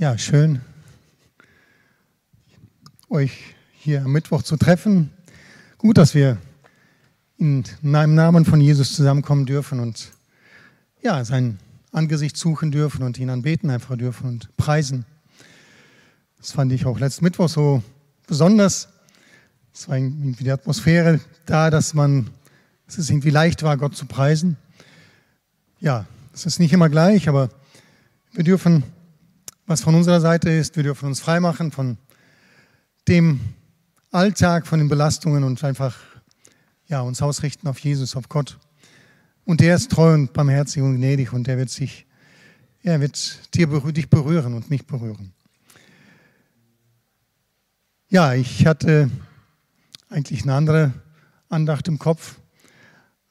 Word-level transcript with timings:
Ja, 0.00 0.16
schön, 0.16 0.62
euch 3.10 3.54
hier 3.74 4.02
am 4.02 4.12
Mittwoch 4.12 4.42
zu 4.42 4.56
treffen. 4.56 5.10
Gut, 5.76 5.98
dass 5.98 6.14
wir 6.14 6.38
in 7.36 7.64
einem 7.82 8.14
Namen 8.14 8.46
von 8.46 8.62
Jesus 8.62 8.94
zusammenkommen 8.94 9.44
dürfen 9.44 9.78
und 9.78 10.12
ja, 11.02 11.22
sein 11.26 11.58
Angesicht 11.92 12.38
suchen 12.38 12.70
dürfen 12.70 13.02
und 13.02 13.18
ihn 13.18 13.28
anbeten 13.28 13.68
einfach 13.68 13.98
dürfen 13.98 14.26
und 14.26 14.56
preisen. 14.56 15.04
Das 16.38 16.52
fand 16.52 16.72
ich 16.72 16.86
auch 16.86 16.98
letzten 16.98 17.26
Mittwoch 17.26 17.50
so 17.50 17.82
besonders. 18.26 18.88
Es 19.74 19.86
war 19.86 19.98
irgendwie 19.98 20.44
die 20.44 20.50
Atmosphäre 20.50 21.20
da, 21.44 21.68
dass 21.68 21.92
man, 21.92 22.30
dass 22.86 22.96
es 22.96 23.10
irgendwie 23.10 23.28
leicht 23.28 23.62
war, 23.62 23.76
Gott 23.76 23.94
zu 23.94 24.06
preisen. 24.06 24.56
Ja, 25.78 26.06
es 26.32 26.46
ist 26.46 26.58
nicht 26.58 26.72
immer 26.72 26.88
gleich, 26.88 27.28
aber 27.28 27.50
wir 28.32 28.44
dürfen 28.44 28.82
was 29.70 29.82
von 29.82 29.94
unserer 29.94 30.20
Seite 30.20 30.50
ist. 30.50 30.74
Wir 30.74 30.82
dürfen 30.82 31.06
uns 31.06 31.20
freimachen 31.20 31.70
von 31.70 31.96
dem 33.06 33.38
Alltag, 34.10 34.66
von 34.66 34.80
den 34.80 34.88
Belastungen 34.88 35.44
und 35.44 35.62
einfach 35.62 35.96
ja, 36.88 37.02
uns 37.02 37.22
ausrichten 37.22 37.68
auf 37.68 37.78
Jesus, 37.78 38.16
auf 38.16 38.28
Gott. 38.28 38.58
Und 39.44 39.62
er 39.62 39.76
ist 39.76 39.92
treu 39.92 40.12
und 40.12 40.32
barmherzig 40.32 40.82
und 40.82 40.96
gnädig 40.96 41.32
und 41.32 41.46
er 41.46 41.56
wird 41.56 41.70
sich, 41.70 42.04
er 42.82 43.00
wird 43.00 43.54
dir, 43.54 43.68
dich 43.92 44.10
berühren 44.10 44.54
und 44.54 44.70
mich 44.70 44.88
berühren. 44.88 45.32
Ja, 48.08 48.34
ich 48.34 48.66
hatte 48.66 49.08
eigentlich 50.08 50.42
eine 50.42 50.54
andere 50.54 50.92
Andacht 51.48 51.86
im 51.86 52.00
Kopf, 52.00 52.40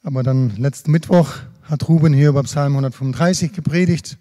aber 0.02 0.22
dann 0.22 0.56
letzten 0.56 0.90
Mittwoch 0.90 1.34
hat 1.64 1.86
Ruben 1.86 2.14
hier 2.14 2.30
über 2.30 2.42
Psalm 2.44 2.72
135 2.72 3.52
gepredigt. 3.52 4.16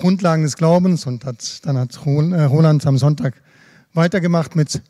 Grundlagen 0.00 0.44
des 0.44 0.56
Glaubens 0.56 1.04
und 1.04 1.26
hat, 1.26 1.60
dann 1.66 1.76
hat 1.76 1.94
äh, 2.06 2.42
Roland 2.44 2.86
am 2.86 2.96
Sonntag 2.96 3.34
weitergemacht 3.92 4.56
mit 4.56 4.80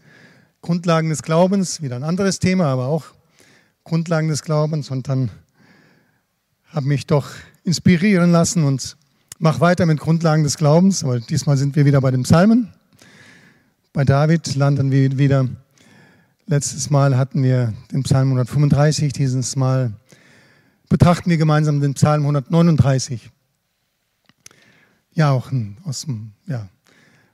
Grundlagen 0.63 1.09
des 1.09 1.25
Glaubens, 1.25 1.83
wieder 1.83 1.97
ein 1.97 2.05
anderes 2.05 2.39
Thema, 2.39 2.67
aber 2.67 2.87
auch 2.87 3.07
Grundlagen 3.83 4.29
des 4.29 4.43
Glaubens 4.43 4.89
und 4.89 5.09
dann 5.09 5.31
habe 6.69 6.87
mich 6.87 7.09
doch 7.09 7.27
inspirieren 7.65 8.31
lassen 8.31 8.63
und 8.63 8.97
mache 9.41 9.61
weiter 9.61 9.85
mit 9.85 9.99
Grundlagen 9.99 10.45
des 10.45 10.57
Glaubens, 10.57 11.03
aber 11.03 11.19
diesmal 11.19 11.57
sind 11.57 11.75
wir 11.75 11.85
wieder 11.85 12.01
bei 12.01 12.13
den 12.13 12.23
Psalmen. 12.23 12.73
Bei 13.93 14.05
David 14.05 14.55
landen 14.55 14.93
wir 14.93 15.19
wieder. 15.19 15.49
Letztes 16.47 16.89
Mal 16.89 17.17
hatten 17.17 17.43
wir 17.43 17.75
den 17.91 18.05
Psalm 18.05 18.29
135, 18.29 19.13
dieses 19.13 19.57
Mal 19.57 19.93
betrachten 20.89 21.31
wir 21.31 21.37
gemeinsam 21.37 21.81
den 21.81 21.95
Psalm 21.95 22.23
139 22.23 23.33
ja 25.13 25.31
auch 25.31 25.51
ein, 25.51 25.77
aus 25.85 26.03
dem, 26.03 26.33
ja, 26.47 26.69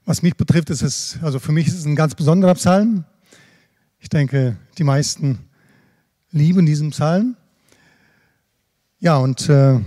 was 0.05 0.21
mich 0.21 0.35
betrifft, 0.35 0.69
ist 0.69 0.81
es, 0.81 1.17
also 1.21 1.39
für 1.39 1.51
mich 1.51 1.67
ist 1.67 1.77
es 1.77 1.85
ein 1.85 1.95
ganz 1.95 2.15
besonderer 2.15 2.55
Psalm. 2.55 3.03
Ich 3.99 4.09
denke, 4.09 4.57
die 4.77 4.83
meisten 4.83 5.39
lieben 6.31 6.65
diesen 6.65 6.91
Psalm. 6.91 7.35
Ja, 8.99 9.17
und 9.17 9.49
äh, 9.49 9.79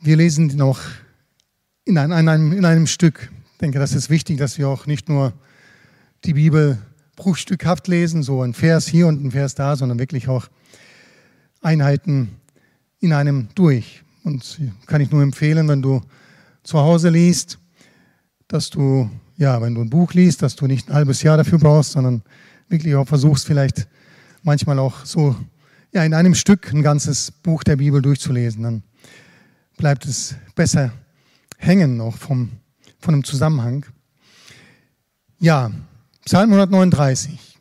wir 0.00 0.16
lesen 0.16 0.50
ihn 0.50 0.62
auch 0.62 0.80
in, 1.84 1.98
ein, 1.98 2.10
in, 2.10 2.28
einem, 2.28 2.52
in 2.52 2.64
einem 2.64 2.86
Stück. 2.86 3.30
Ich 3.52 3.58
denke, 3.58 3.78
das 3.78 3.92
ist 3.92 4.10
wichtig, 4.10 4.38
dass 4.38 4.58
wir 4.58 4.68
auch 4.68 4.86
nicht 4.86 5.08
nur 5.08 5.32
die 6.24 6.34
Bibel 6.34 6.78
bruchstückhaft 7.16 7.88
lesen, 7.88 8.22
so 8.22 8.42
ein 8.42 8.54
Vers 8.54 8.86
hier 8.86 9.06
und 9.06 9.22
ein 9.22 9.30
Vers 9.30 9.54
da, 9.54 9.76
sondern 9.76 9.98
wirklich 9.98 10.28
auch 10.28 10.48
Einheiten 11.60 12.36
in 12.98 13.12
einem 13.12 13.48
durch. 13.54 14.02
Und 14.24 14.60
kann 14.86 15.00
ich 15.00 15.10
nur 15.10 15.22
empfehlen, 15.22 15.68
wenn 15.68 15.82
du 15.82 16.02
zu 16.62 16.78
Hause 16.78 17.08
liest, 17.08 17.58
dass 18.48 18.70
du, 18.70 19.08
ja, 19.36 19.60
wenn 19.62 19.74
du 19.74 19.80
ein 19.80 19.90
Buch 19.90 20.12
liest, 20.12 20.42
dass 20.42 20.56
du 20.56 20.66
nicht 20.66 20.88
ein 20.88 20.94
halbes 20.94 21.22
Jahr 21.22 21.36
dafür 21.36 21.58
brauchst, 21.58 21.92
sondern 21.92 22.22
wirklich 22.68 22.94
auch 22.94 23.06
versuchst, 23.06 23.46
vielleicht 23.46 23.88
manchmal 24.42 24.78
auch 24.78 25.04
so 25.04 25.36
ja, 25.92 26.04
in 26.04 26.14
einem 26.14 26.34
Stück 26.34 26.72
ein 26.72 26.82
ganzes 26.82 27.30
Buch 27.30 27.64
der 27.64 27.76
Bibel 27.76 28.02
durchzulesen. 28.02 28.62
Dann 28.62 28.82
bleibt 29.76 30.04
es 30.04 30.34
besser 30.54 30.92
hängen, 31.58 32.00
auch 32.00 32.16
vom, 32.16 32.50
von 33.00 33.14
dem 33.14 33.24
Zusammenhang. 33.24 33.86
Ja, 35.38 35.70
Psalm 36.24 36.50
139, 36.50 37.58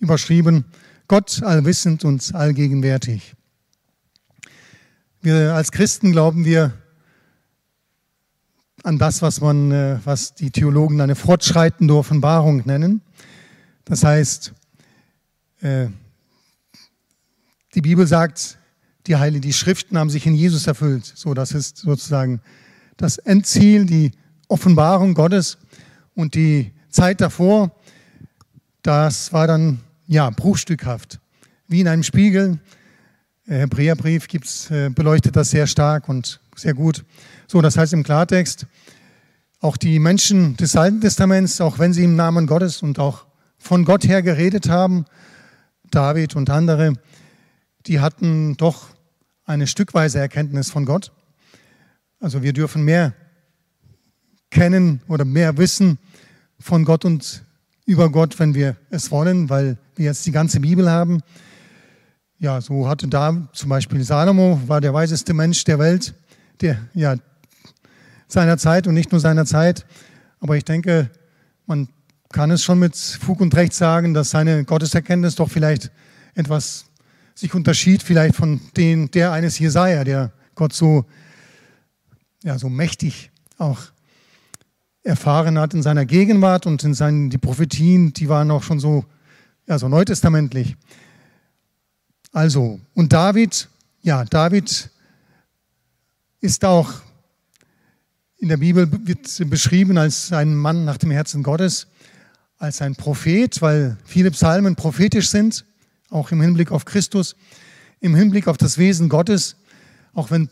überschrieben, 0.00 0.64
Gott 1.08 1.42
allwissend 1.42 2.04
und 2.04 2.34
allgegenwärtig. 2.34 3.34
Wir 5.22 5.54
als 5.54 5.70
Christen 5.70 6.12
glauben 6.12 6.46
wir 6.46 6.72
an 8.82 8.98
das, 8.98 9.20
was 9.20 9.42
man, 9.42 9.70
äh, 9.70 9.98
was 10.02 10.34
die 10.34 10.50
Theologen 10.50 10.98
eine 11.02 11.14
fortschreitende 11.14 11.94
Offenbarung 11.94 12.62
nennen. 12.64 13.02
Das 13.84 14.02
heißt, 14.02 14.54
äh, 15.60 15.88
die 17.74 17.82
Bibel 17.82 18.06
sagt, 18.06 18.58
die 19.06 19.16
Heiligen, 19.16 19.42
die 19.42 19.52
Schriften 19.52 19.98
haben 19.98 20.08
sich 20.08 20.24
in 20.24 20.34
Jesus 20.34 20.66
erfüllt. 20.66 21.04
So, 21.14 21.34
das 21.34 21.52
ist 21.52 21.76
sozusagen 21.76 22.40
das 22.96 23.18
Endziel, 23.18 23.84
die 23.84 24.12
Offenbarung 24.48 25.12
Gottes 25.12 25.58
und 26.14 26.34
die 26.34 26.72
Zeit 26.88 27.20
davor, 27.20 27.72
das 28.80 29.34
war 29.34 29.46
dann 29.46 29.80
ja 30.06 30.30
bruchstückhaft, 30.30 31.20
wie 31.68 31.82
in 31.82 31.88
einem 31.88 32.04
Spiegel. 32.04 32.58
Hebräerbrief 33.58 34.28
gibt's, 34.28 34.70
äh, 34.70 34.90
beleuchtet 34.90 35.36
das 35.36 35.50
sehr 35.50 35.66
stark 35.66 36.08
und 36.08 36.40
sehr 36.56 36.74
gut. 36.74 37.04
So, 37.46 37.60
das 37.60 37.76
heißt 37.76 37.92
im 37.92 38.02
Klartext, 38.02 38.66
auch 39.60 39.76
die 39.76 39.98
Menschen 39.98 40.56
des 40.56 40.76
Alten 40.76 41.00
Testaments, 41.00 41.60
auch 41.60 41.78
wenn 41.78 41.92
sie 41.92 42.04
im 42.04 42.16
Namen 42.16 42.46
Gottes 42.46 42.82
und 42.82 42.98
auch 42.98 43.26
von 43.58 43.84
Gott 43.84 44.06
her 44.06 44.22
geredet 44.22 44.68
haben, 44.68 45.04
David 45.90 46.36
und 46.36 46.48
andere, 46.48 46.94
die 47.86 48.00
hatten 48.00 48.56
doch 48.56 48.86
eine 49.44 49.66
stückweise 49.66 50.18
Erkenntnis 50.18 50.70
von 50.70 50.86
Gott. 50.86 51.12
Also 52.20 52.42
wir 52.42 52.52
dürfen 52.52 52.84
mehr 52.84 53.14
kennen 54.50 55.02
oder 55.08 55.24
mehr 55.24 55.56
wissen 55.56 55.98
von 56.58 56.84
Gott 56.84 57.04
und 57.04 57.44
über 57.84 58.10
Gott, 58.10 58.38
wenn 58.38 58.54
wir 58.54 58.76
es 58.90 59.10
wollen, 59.10 59.50
weil 59.50 59.76
wir 59.96 60.06
jetzt 60.06 60.24
die 60.26 60.32
ganze 60.32 60.60
Bibel 60.60 60.90
haben. 60.90 61.20
Ja, 62.42 62.58
so 62.62 62.88
hatte 62.88 63.06
da 63.06 63.36
zum 63.52 63.68
Beispiel 63.68 64.02
Salomo, 64.02 64.58
war 64.66 64.80
der 64.80 64.94
weiseste 64.94 65.34
Mensch 65.34 65.62
der 65.64 65.78
Welt, 65.78 66.14
der, 66.62 66.78
ja, 66.94 67.16
seiner 68.28 68.56
Zeit 68.56 68.86
und 68.86 68.94
nicht 68.94 69.12
nur 69.12 69.20
seiner 69.20 69.44
Zeit. 69.44 69.84
Aber 70.40 70.56
ich 70.56 70.64
denke, 70.64 71.10
man 71.66 71.88
kann 72.30 72.50
es 72.50 72.62
schon 72.64 72.78
mit 72.78 72.96
Fug 72.96 73.42
und 73.42 73.54
Recht 73.54 73.74
sagen, 73.74 74.14
dass 74.14 74.30
seine 74.30 74.64
Gotteserkenntnis 74.64 75.34
doch 75.34 75.50
vielleicht 75.50 75.90
etwas 76.34 76.86
sich 77.34 77.54
unterschied, 77.54 78.02
vielleicht 78.02 78.36
von 78.36 78.58
den, 78.74 79.10
der 79.10 79.32
eines 79.32 79.58
Jesaja, 79.58 80.02
der 80.02 80.32
Gott 80.54 80.72
so, 80.72 81.04
ja, 82.42 82.58
so 82.58 82.70
mächtig 82.70 83.30
auch 83.58 83.80
erfahren 85.02 85.58
hat 85.58 85.74
in 85.74 85.82
seiner 85.82 86.06
Gegenwart 86.06 86.64
und 86.64 86.82
in 86.84 86.94
seinen, 86.94 87.28
die 87.28 87.38
Prophetien, 87.38 88.14
die 88.14 88.30
waren 88.30 88.50
auch 88.50 88.62
schon 88.62 88.80
so, 88.80 89.04
ja, 89.66 89.78
so 89.78 89.88
neutestamentlich. 89.88 90.76
Also, 92.32 92.80
und 92.94 93.12
David, 93.12 93.68
ja, 94.02 94.24
David 94.24 94.90
ist 96.40 96.64
auch 96.64 96.92
in 98.38 98.48
der 98.48 98.56
Bibel 98.56 98.88
wird 99.06 99.50
beschrieben 99.50 99.98
als 99.98 100.32
ein 100.32 100.54
Mann 100.54 100.84
nach 100.84 100.96
dem 100.96 101.10
Herzen 101.10 101.42
Gottes, 101.42 101.88
als 102.56 102.80
ein 102.80 102.94
Prophet, 102.94 103.60
weil 103.60 103.98
viele 104.04 104.30
Psalmen 104.30 104.76
prophetisch 104.76 105.28
sind, 105.28 105.66
auch 106.08 106.30
im 106.30 106.40
Hinblick 106.40 106.70
auf 106.70 106.84
Christus, 106.84 107.36
im 108.00 108.14
Hinblick 108.14 108.46
auf 108.48 108.56
das 108.56 108.78
Wesen 108.78 109.08
Gottes, 109.08 109.56
auch 110.14 110.30
wenn 110.30 110.48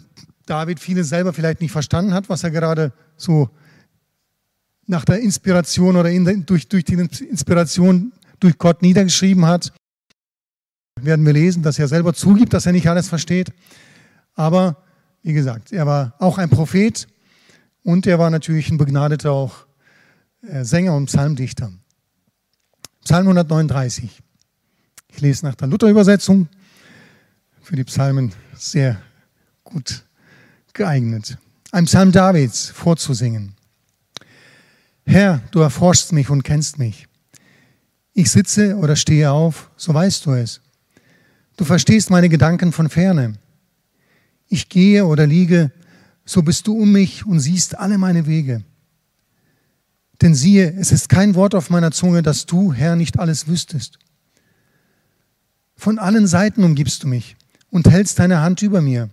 David 0.47 0.81
vieles 0.81 1.09
selber 1.09 1.33
vielleicht 1.33 1.61
nicht 1.61 1.73
verstanden 1.73 2.13
hat, 2.13 2.29
was 2.29 2.43
er 2.43 2.51
gerade 2.51 2.93
so 3.17 3.49
nach 4.87 5.05
der 5.05 5.21
Inspiration 5.21 5.97
oder 5.97 6.11
in, 6.11 6.45
durch, 6.45 6.69
durch 6.69 6.85
die 6.85 6.95
Inspiration 6.95 8.13
durch 8.41 8.59
Gott 8.59 8.83
niedergeschrieben 8.83 9.47
hat 9.47 9.73
werden 11.05 11.25
wir 11.27 11.33
lesen, 11.33 11.63
dass 11.63 11.79
er 11.79 11.89
selber 11.89 12.15
zugibt, 12.15 12.53
dass 12.53 12.67
er 12.67 12.73
nicht 12.73 12.89
alles 12.89 13.09
versteht. 13.09 13.53
Aber 14.35 14.77
wie 15.23 15.33
gesagt, 15.33 15.73
er 15.73 15.87
war 15.87 16.15
auch 16.19 16.39
ein 16.39 16.49
Prophet 16.51 17.09
und 17.83 18.07
er 18.07 18.19
war 18.19 18.31
natürlich 18.31 18.71
ein 18.71 18.79
begnadeter 18.79 19.33
auch 19.33 19.67
äh, 20.43 20.65
Sänger 20.65 20.95
und 20.95 21.07
Psalmdichter. 21.07 21.73
Psalm 23.03 23.27
139. 23.27 24.23
Ich 25.09 25.21
lese 25.21 25.47
nach 25.47 25.55
der 25.55 25.69
Luther-Übersetzung. 25.69 26.49
Für 27.61 27.77
die 27.77 27.85
Psalmen 27.85 28.33
sehr 28.55 29.01
gut 29.65 30.05
geeignet. 30.73 31.39
Ein 31.73 31.85
Psalm 31.87 32.13
Davids 32.13 32.69
vorzusingen. 32.69 33.55
Herr, 35.05 35.43
du 35.51 35.61
erforschst 35.61 36.13
mich 36.13 36.31
und 36.31 36.43
kennst 36.43 36.79
mich. 36.79 37.09
Ich 38.13 38.31
sitze 38.31 38.77
oder 38.77 38.97
stehe 38.97 39.31
auf, 39.31 39.71
so 39.77 39.95
weißt 39.95 40.27
du 40.27 40.33
es. 40.33 40.61
Du 41.59 41.65
verstehst 41.65 42.09
meine 42.11 42.29
Gedanken 42.29 42.71
von 42.71 42.89
ferne. 42.89 43.35
Ich 44.47 44.69
gehe 44.69 45.05
oder 45.05 45.27
liege, 45.27 45.73
so 46.25 46.43
bist 46.43 46.69
du 46.69 46.81
um 46.81 46.93
mich 46.93 47.27
und 47.27 47.41
siehst 47.41 47.77
alle 47.77 47.99
meine 47.99 48.27
Wege. 48.27 48.63
Denn 50.23 50.37
siehe, 50.37 50.73
es 50.79 50.93
ist 50.93 51.09
kein 51.09 51.35
Wort 51.35 51.57
auf 51.57 51.69
meiner 51.69 51.91
Zunge, 51.91 52.23
dass 52.23 52.47
du, 52.47 52.73
Herr, 52.73 52.95
nicht 52.95 53.19
alles 53.19 53.49
wüsstest. 53.49 53.99
Von 55.75 55.99
allen 55.99 56.29
Seiten 56.29 56.63
umgibst 56.63 57.03
du 57.03 57.09
mich 57.09 57.37
und 57.71 57.91
hältst 57.91 58.21
deine 58.21 58.41
Hand 58.41 58.63
über 58.63 58.81
mir. 58.81 59.11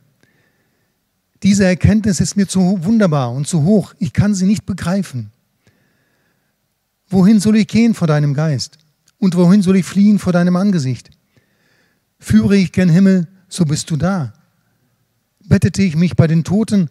Diese 1.42 1.66
Erkenntnis 1.66 2.20
ist 2.20 2.38
mir 2.38 2.48
zu 2.48 2.84
wunderbar 2.84 3.32
und 3.32 3.48
zu 3.48 3.64
hoch. 3.64 3.96
Ich 3.98 4.14
kann 4.14 4.36
sie 4.36 4.46
nicht 4.46 4.68
begreifen. 4.68 5.32
Wohin 7.08 7.40
soll 7.40 7.56
ich 7.56 7.68
gehen 7.68 7.96
vor 7.96 8.08
deinem 8.08 8.36
Geist? 8.36 8.78
Und 9.18 9.36
wohin 9.36 9.64
soll 9.64 9.78
ich 9.78 9.86
fliehen 9.86 10.20
vor 10.20 10.32
deinem 10.32 10.56
Angesicht? 10.56 11.10
Führe 12.26 12.58
ich 12.58 12.72
gen 12.72 12.90
Himmel, 12.90 13.28
so 13.50 13.66
bist 13.66 13.92
du 13.92 13.98
da. 13.98 14.34
Bettete 15.44 15.84
ich 15.84 15.96
mich 15.96 16.16
bei 16.16 16.26
den 16.26 16.44
Toten, 16.44 16.90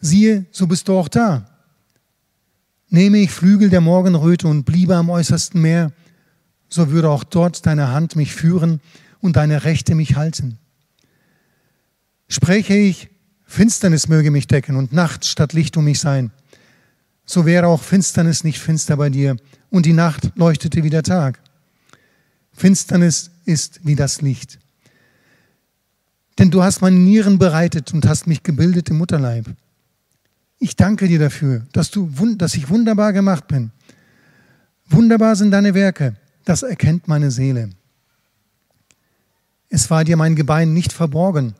siehe, 0.00 0.46
so 0.52 0.68
bist 0.68 0.86
du 0.86 0.96
auch 0.96 1.08
da. 1.08 1.50
Nehme 2.88 3.18
ich 3.18 3.32
Flügel 3.32 3.68
der 3.68 3.80
Morgenröte 3.80 4.46
und 4.46 4.62
bliebe 4.62 4.94
am 4.94 5.10
äußersten 5.10 5.60
Meer, 5.60 5.90
so 6.68 6.92
würde 6.92 7.10
auch 7.10 7.24
dort 7.24 7.66
deine 7.66 7.88
Hand 7.88 8.14
mich 8.14 8.32
führen 8.32 8.80
und 9.18 9.34
deine 9.34 9.64
Rechte 9.64 9.96
mich 9.96 10.14
halten. 10.14 10.56
Spreche 12.28 12.74
ich, 12.74 13.08
Finsternis 13.42 14.06
möge 14.06 14.30
mich 14.30 14.46
decken 14.46 14.76
und 14.76 14.92
Nacht 14.92 15.24
statt 15.24 15.52
Licht 15.52 15.76
um 15.76 15.84
mich 15.84 15.98
sein, 15.98 16.30
so 17.24 17.44
wäre 17.44 17.66
auch 17.66 17.82
Finsternis 17.82 18.44
nicht 18.44 18.60
finster 18.60 18.96
bei 18.96 19.10
dir 19.10 19.36
und 19.68 19.84
die 19.84 19.92
Nacht 19.92 20.30
leuchtete 20.36 20.84
wie 20.84 20.90
der 20.90 21.02
Tag. 21.02 21.40
Finsternis 22.52 23.32
ist 23.46 23.80
wie 23.82 23.96
das 23.96 24.22
Licht. 24.22 24.60
Denn 26.38 26.50
du 26.50 26.62
hast 26.62 26.82
meine 26.82 26.98
Nieren 26.98 27.38
bereitet 27.38 27.92
und 27.94 28.06
hast 28.06 28.26
mich 28.26 28.42
gebildet 28.42 28.90
im 28.90 28.98
Mutterleib. 28.98 29.46
Ich 30.58 30.76
danke 30.76 31.08
dir 31.08 31.18
dafür, 31.18 31.66
dass, 31.72 31.90
du, 31.90 32.10
dass 32.36 32.54
ich 32.54 32.68
wunderbar 32.68 33.12
gemacht 33.12 33.48
bin. 33.48 33.70
Wunderbar 34.88 35.36
sind 35.36 35.50
deine 35.50 35.74
Werke, 35.74 36.16
das 36.44 36.62
erkennt 36.62 37.08
meine 37.08 37.30
Seele. 37.30 37.70
Es 39.68 39.90
war 39.90 40.04
dir 40.04 40.16
mein 40.16 40.36
Gebein 40.36 40.72
nicht 40.72 40.92
verborgen, 40.92 41.54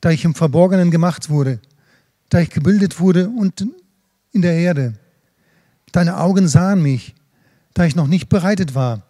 da 0.00 0.10
ich 0.10 0.24
im 0.24 0.34
Verborgenen 0.34 0.90
gemacht 0.90 1.28
wurde, 1.28 1.60
da 2.28 2.40
ich 2.40 2.50
gebildet 2.50 3.00
wurde 3.00 3.28
und 3.28 3.66
in 4.32 4.42
der 4.42 4.54
Erde. 4.54 4.94
Deine 5.90 6.18
Augen 6.18 6.48
sahen 6.48 6.82
mich, 6.82 7.14
da 7.74 7.84
ich 7.84 7.96
noch 7.96 8.06
nicht 8.06 8.28
bereitet 8.28 8.74
war, 8.74 9.02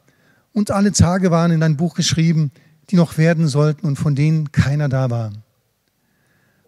und 0.52 0.70
alle 0.70 0.92
Tage 0.92 1.30
waren 1.30 1.50
in 1.50 1.60
dein 1.60 1.76
Buch 1.76 1.94
geschrieben, 1.94 2.50
die 2.90 2.96
noch 2.96 3.18
werden 3.18 3.48
sollten 3.48 3.86
und 3.86 3.96
von 3.96 4.14
denen 4.14 4.52
keiner 4.52 4.88
da 4.88 5.10
war. 5.10 5.32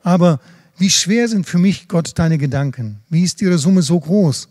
Aber 0.02 0.40
wie 0.76 0.90
schwer 0.90 1.28
sind 1.28 1.46
für 1.46 1.58
mich, 1.58 1.88
Gott, 1.88 2.12
deine 2.18 2.38
Gedanken? 2.38 3.00
Wie 3.08 3.22
ist 3.22 3.40
ihre 3.40 3.58
Summe 3.58 3.82
so 3.82 3.98
groß? 3.98 4.48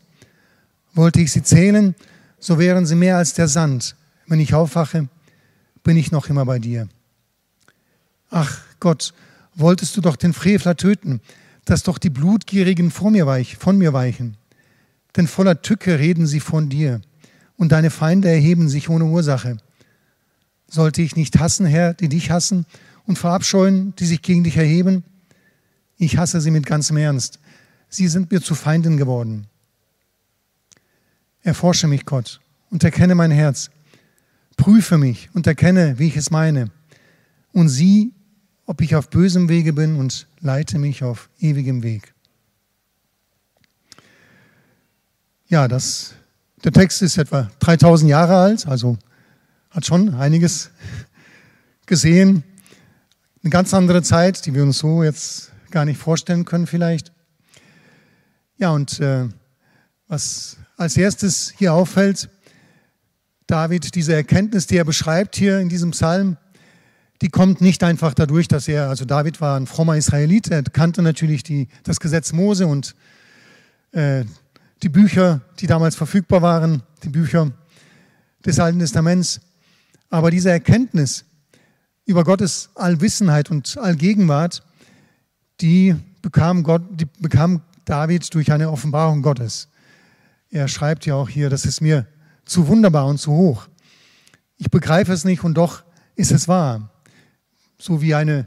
Wollte 0.94 1.22
ich 1.22 1.32
sie 1.32 1.44
zählen, 1.44 1.96
so 2.40 2.60
wären 2.60 2.86
sie 2.86 2.96
mehr 2.96 3.18
als 3.18 3.34
der 3.34 3.48
Sand. 3.48 3.96
Wenn 4.28 4.40
ich 4.40 4.54
aufwache, 4.54 5.10
bin 5.84 5.98
ich 5.98 6.12
noch 6.12 6.30
immer 6.30 6.46
bei 6.46 6.60
dir. 6.60 6.88
Ach 8.30 8.60
Gott, 8.80 9.14
wolltest 9.56 9.96
du 9.98 10.02
doch 10.02 10.16
den 10.16 10.34
Frevler 10.34 10.76
töten, 10.76 11.22
dass 11.66 11.84
doch 11.84 11.98
die 11.98 12.10
Blutgierigen 12.10 12.92
vor 12.92 13.12
mir 13.12 13.28
weich, 13.28 13.58
von 13.58 13.78
mir 13.78 13.94
weichen. 13.94 14.38
Denn 15.16 15.28
voller 15.28 15.62
Tücke 15.62 16.00
reden 16.00 16.26
sie 16.26 16.40
von 16.40 16.70
dir, 16.70 17.02
und 17.58 17.72
deine 17.72 17.92
Feinde 17.92 18.30
erheben 18.30 18.70
sich 18.70 18.90
ohne 18.90 19.06
Ursache. 19.06 19.58
Sollte 20.74 21.04
ich 21.04 21.16
nicht 21.16 21.38
hassen, 21.38 21.68
Herr, 21.68 21.94
die 21.94 22.10
dich 22.10 22.32
hassen, 22.32 22.66
und 23.06 23.20
verabscheuen, 23.20 23.94
die 23.98 24.06
sich 24.06 24.24
gegen 24.24 24.44
dich 24.44 24.58
erheben? 24.58 25.04
Ich 25.98 26.18
hasse 26.18 26.42
sie 26.42 26.50
mit 26.50 26.66
ganzem 26.66 26.98
Ernst. 26.98 27.40
Sie 27.90 28.08
sind 28.08 28.32
mir 28.32 28.42
zu 28.42 28.56
Feinden 28.56 28.98
geworden. 28.98 29.46
Erforsche 31.44 31.86
mich, 31.86 32.08
Gott, 32.08 32.42
und 32.72 32.84
erkenne 32.84 33.14
mein 33.14 33.30
Herz. 33.30 33.70
Prüfe 34.58 34.98
mich 34.98 35.30
und 35.36 35.46
erkenne, 35.46 36.00
wie 36.00 36.08
ich 36.08 36.18
es 36.18 36.32
meine. 36.32 36.72
Und 37.52 37.70
sieh, 37.70 38.12
ob 38.66 38.82
ich 38.82 38.96
auf 38.96 39.12
bösem 39.12 39.50
Wege 39.50 39.74
bin 39.74 39.98
und 39.98 40.26
leite 40.40 40.80
mich 40.80 41.04
auf 41.04 41.30
ewigem 41.40 41.84
Weg. 41.84 42.16
Ja, 45.46 45.68
das, 45.68 46.16
der 46.64 46.72
Text 46.72 47.04
ist 47.04 47.20
etwa 47.20 47.52
3000 47.60 48.10
Jahre 48.10 48.38
alt, 48.38 48.66
also 48.66 48.98
hat 49.74 49.86
schon 49.86 50.14
einiges 50.14 50.70
gesehen. 51.88 52.44
Eine 53.44 53.50
ganz 53.50 53.74
andere 53.74 54.04
Zeit, 54.04 54.46
die 54.46 54.54
wir 54.54 54.64
uns 54.64 54.78
so 54.78 55.04
jetzt 55.04 55.52
gar 55.72 55.84
nicht 55.86 55.98
vorstellen 55.98 56.46
können 56.46 56.68
vielleicht. 56.68 57.12
Ja, 58.58 58.70
und 58.70 59.00
äh, 59.00 59.28
was 60.08 60.58
als 60.78 60.96
erstes 60.96 61.54
hier 61.58 61.74
auffällt, 61.74 62.30
David, 63.48 63.96
diese 63.96 64.14
Erkenntnis, 64.14 64.68
die 64.68 64.78
er 64.78 64.86
beschreibt 64.86 65.36
hier 65.36 65.60
in 65.60 65.70
diesem 65.70 65.92
Psalm, 65.92 66.38
die 67.22 67.30
kommt 67.30 67.60
nicht 67.60 67.84
einfach 67.84 68.14
dadurch, 68.14 68.48
dass 68.48 68.68
er, 68.68 68.90
also 68.90 69.06
David 69.06 69.42
war 69.42 69.60
ein 69.60 69.66
frommer 69.66 69.98
Israelit, 69.98 70.50
er 70.50 70.62
kannte 70.64 71.02
natürlich 71.02 71.42
die, 71.42 71.68
das 71.84 72.00
Gesetz 72.00 72.32
Mose 72.32 72.68
und 72.68 72.96
äh, 73.92 74.24
die 74.84 74.90
Bücher, 74.90 75.42
die 75.60 75.68
damals 75.68 75.96
verfügbar 75.96 76.42
waren, 76.42 76.84
die 77.04 77.10
Bücher 77.10 77.52
des 78.46 78.60
Alten 78.60 78.80
Testaments. 78.80 79.42
Aber 80.14 80.30
diese 80.30 80.52
Erkenntnis 80.52 81.26
über 82.06 82.24
Gottes 82.24 82.70
Allwissenheit 82.76 83.50
und 83.50 83.80
Allgegenwart, 83.80 84.62
die 85.60 85.96
bekam, 86.22 86.62
Gott, 86.62 86.84
die 86.92 87.08
bekam 87.20 87.64
David 87.86 88.32
durch 88.36 88.52
eine 88.52 88.70
Offenbarung 88.70 89.24
Gottes. 89.24 89.70
Er 90.52 90.68
schreibt 90.68 91.08
ja 91.08 91.16
auch 91.16 91.30
hier, 91.30 91.50
das 91.50 91.66
ist 91.66 91.82
mir 91.82 92.06
zu 92.46 92.68
wunderbar 92.68 93.08
und 93.08 93.18
zu 93.18 93.32
hoch. 93.32 93.68
Ich 94.58 94.70
begreife 94.70 95.12
es 95.12 95.26
nicht 95.26 95.44
und 95.44 95.56
doch 95.56 95.84
ist 96.16 96.32
es 96.32 96.48
wahr 96.48 96.92
so 97.80 98.04
wie 98.04 98.14
eine, 98.14 98.44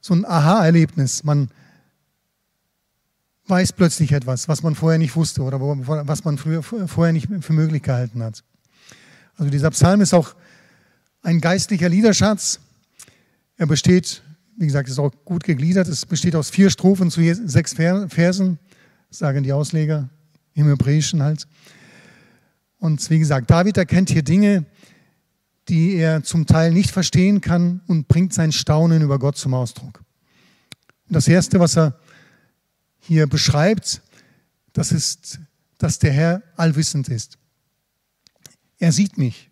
so 0.00 0.14
ein 0.14 0.24
Aha-Erlebnis. 0.24 1.22
Man 1.22 1.48
weiß 3.46 3.72
plötzlich 3.72 4.10
etwas, 4.10 4.48
was 4.48 4.64
man 4.64 4.74
vorher 4.74 4.98
nicht 4.98 5.14
wusste 5.14 5.42
oder 5.42 5.60
was 5.60 6.24
man 6.24 6.38
früher, 6.38 6.64
vorher 6.64 7.12
nicht 7.12 7.28
für 7.40 7.52
möglich 7.52 7.84
gehalten 7.84 8.20
hat. 8.20 8.42
Also 9.36 9.48
dieser 9.48 9.70
Psalm 9.70 10.00
ist 10.00 10.12
auch 10.12 10.34
ein 11.22 11.40
geistlicher 11.40 11.88
Liederschatz. 11.88 12.60
Er 13.56 13.66
besteht, 13.66 14.22
wie 14.56 14.66
gesagt, 14.66 14.88
ist 14.88 14.98
auch 14.98 15.12
gut 15.24 15.44
gegliedert. 15.44 15.88
Es 15.88 16.06
besteht 16.06 16.36
aus 16.36 16.50
vier 16.50 16.70
Strophen 16.70 17.10
zu 17.10 17.20
sechs 17.46 17.74
Versen, 17.74 18.58
sagen 19.10 19.42
die 19.42 19.52
Ausleger, 19.52 20.08
im 20.54 20.66
Hebräischen 20.66 21.22
halt. 21.22 21.46
Und 22.78 23.08
wie 23.10 23.18
gesagt, 23.18 23.50
David 23.50 23.76
erkennt 23.76 24.10
hier 24.10 24.22
Dinge, 24.22 24.64
die 25.68 25.94
er 25.96 26.22
zum 26.22 26.46
Teil 26.46 26.72
nicht 26.72 26.90
verstehen 26.90 27.40
kann 27.40 27.80
und 27.86 28.08
bringt 28.08 28.32
sein 28.32 28.52
Staunen 28.52 29.02
über 29.02 29.18
Gott 29.18 29.36
zum 29.36 29.54
Ausdruck. 29.54 30.02
das 31.08 31.26
Erste, 31.26 31.58
was 31.58 31.76
er 31.76 31.98
hier 33.00 33.26
beschreibt, 33.26 34.02
das 34.72 34.92
ist, 34.92 35.40
dass 35.78 35.98
der 35.98 36.12
Herr 36.12 36.42
allwissend 36.56 37.08
ist. 37.08 37.38
Er 38.78 38.92
sieht 38.92 39.18
mich, 39.18 39.47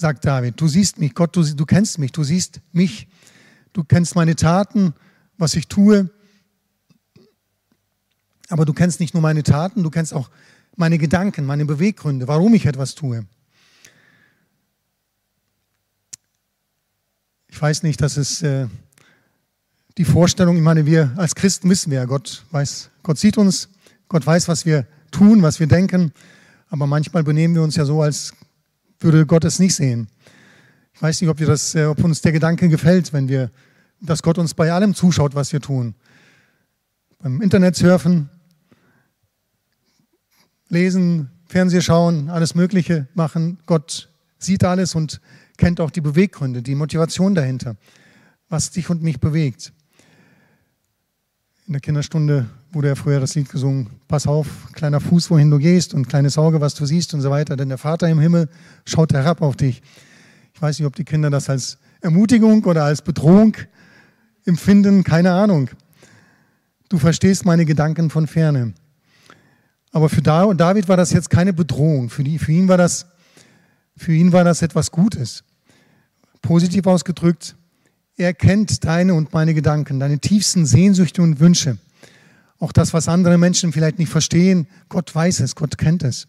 sagt 0.00 0.24
David. 0.24 0.58
Du 0.58 0.66
siehst 0.66 0.98
mich, 0.98 1.14
Gott, 1.14 1.36
du, 1.36 1.42
du 1.42 1.66
kennst 1.66 1.98
mich, 1.98 2.10
du 2.10 2.24
siehst 2.24 2.60
mich, 2.72 3.06
du 3.74 3.84
kennst 3.84 4.16
meine 4.16 4.34
Taten, 4.34 4.94
was 5.36 5.54
ich 5.54 5.68
tue. 5.68 6.08
Aber 8.48 8.64
du 8.64 8.72
kennst 8.72 8.98
nicht 8.98 9.12
nur 9.12 9.22
meine 9.22 9.42
Taten, 9.42 9.82
du 9.82 9.90
kennst 9.90 10.14
auch 10.14 10.30
meine 10.74 10.96
Gedanken, 10.96 11.44
meine 11.44 11.66
Beweggründe, 11.66 12.26
warum 12.26 12.54
ich 12.54 12.64
etwas 12.64 12.94
tue. 12.94 13.26
Ich 17.48 17.60
weiß 17.60 17.82
nicht, 17.82 18.00
das 18.00 18.16
ist 18.16 18.42
äh, 18.42 18.68
die 19.98 20.06
Vorstellung, 20.06 20.56
ich 20.56 20.62
meine, 20.62 20.86
wir 20.86 21.12
als 21.16 21.34
Christen 21.34 21.68
wissen 21.68 21.90
wir 21.90 21.98
ja, 21.98 22.04
Gott 22.06 22.46
weiß, 22.52 22.88
Gott 23.02 23.18
sieht 23.18 23.36
uns, 23.36 23.68
Gott 24.08 24.24
weiß, 24.24 24.48
was 24.48 24.64
wir 24.64 24.86
tun, 25.10 25.42
was 25.42 25.60
wir 25.60 25.66
denken, 25.66 26.12
aber 26.70 26.86
manchmal 26.86 27.22
benehmen 27.22 27.54
wir 27.54 27.62
uns 27.62 27.76
ja 27.76 27.84
so, 27.84 28.00
als 28.00 28.32
würde 29.00 29.26
Gott 29.26 29.44
es 29.44 29.58
nicht 29.58 29.74
sehen. 29.74 30.08
Ich 30.94 31.02
weiß 31.02 31.20
nicht, 31.20 31.30
ob, 31.30 31.38
das, 31.38 31.74
äh, 31.74 31.86
ob 31.86 32.02
uns 32.04 32.20
der 32.20 32.32
Gedanke 32.32 32.68
gefällt, 32.68 33.12
wenn 33.12 33.28
wir, 33.28 33.50
dass 34.00 34.22
Gott 34.22 34.38
uns 34.38 34.54
bei 34.54 34.72
allem 34.72 34.94
zuschaut, 34.94 35.34
was 35.34 35.52
wir 35.52 35.60
tun. 35.60 35.94
Beim 37.18 37.40
Internet 37.40 37.76
surfen, 37.76 38.28
lesen, 40.68 41.30
Fernseh 41.46 41.80
schauen, 41.80 42.30
alles 42.30 42.54
Mögliche 42.54 43.08
machen. 43.14 43.58
Gott 43.66 44.08
sieht 44.38 44.64
alles 44.64 44.94
und 44.94 45.20
kennt 45.56 45.80
auch 45.80 45.90
die 45.90 46.00
Beweggründe, 46.00 46.62
die 46.62 46.74
Motivation 46.74 47.34
dahinter, 47.34 47.76
was 48.48 48.70
dich 48.70 48.88
und 48.88 49.02
mich 49.02 49.20
bewegt. 49.20 49.72
In 51.66 51.72
der 51.72 51.80
Kinderstunde 51.80 52.48
wurde 52.72 52.88
ja 52.88 52.94
früher 52.94 53.20
das 53.20 53.34
Lied 53.34 53.48
gesungen, 53.48 53.88
pass 54.06 54.26
auf, 54.26 54.46
kleiner 54.72 55.00
Fuß, 55.00 55.30
wohin 55.30 55.50
du 55.50 55.58
gehst 55.58 55.94
und 55.94 56.08
kleines 56.08 56.38
Auge, 56.38 56.60
was 56.60 56.74
du 56.74 56.86
siehst 56.86 57.14
und 57.14 57.20
so 57.20 57.30
weiter, 57.30 57.56
denn 57.56 57.68
der 57.68 57.78
Vater 57.78 58.08
im 58.08 58.20
Himmel 58.20 58.48
schaut 58.84 59.12
herab 59.12 59.42
auf 59.42 59.56
dich. 59.56 59.82
Ich 60.54 60.62
weiß 60.62 60.78
nicht, 60.78 60.86
ob 60.86 60.94
die 60.94 61.04
Kinder 61.04 61.30
das 61.30 61.50
als 61.50 61.78
Ermutigung 62.00 62.64
oder 62.64 62.84
als 62.84 63.02
Bedrohung 63.02 63.56
empfinden, 64.44 65.04
keine 65.04 65.32
Ahnung. 65.32 65.70
Du 66.88 66.98
verstehst 66.98 67.44
meine 67.44 67.64
Gedanken 67.64 68.10
von 68.10 68.26
ferne. 68.26 68.74
Aber 69.92 70.08
für 70.08 70.22
David 70.22 70.88
war 70.88 70.96
das 70.96 71.12
jetzt 71.12 71.30
keine 71.30 71.52
Bedrohung. 71.52 72.10
Für, 72.10 72.22
die, 72.22 72.38
für, 72.38 72.52
ihn 72.52 72.68
war 72.68 72.76
das, 72.76 73.06
für 73.96 74.12
ihn 74.12 74.32
war 74.32 74.44
das 74.44 74.62
etwas 74.62 74.90
Gutes. 74.90 75.42
Positiv 76.42 76.86
ausgedrückt, 76.86 77.56
er 78.16 78.34
kennt 78.34 78.84
deine 78.84 79.14
und 79.14 79.32
meine 79.32 79.54
Gedanken, 79.54 79.98
deine 79.98 80.18
tiefsten 80.18 80.66
Sehnsüchte 80.66 81.22
und 81.22 81.40
Wünsche. 81.40 81.78
Auch 82.60 82.72
das, 82.72 82.92
was 82.92 83.08
andere 83.08 83.38
Menschen 83.38 83.72
vielleicht 83.72 83.98
nicht 83.98 84.10
verstehen, 84.10 84.68
Gott 84.90 85.12
weiß 85.12 85.40
es, 85.40 85.56
Gott 85.56 85.78
kennt 85.78 86.04
es. 86.04 86.28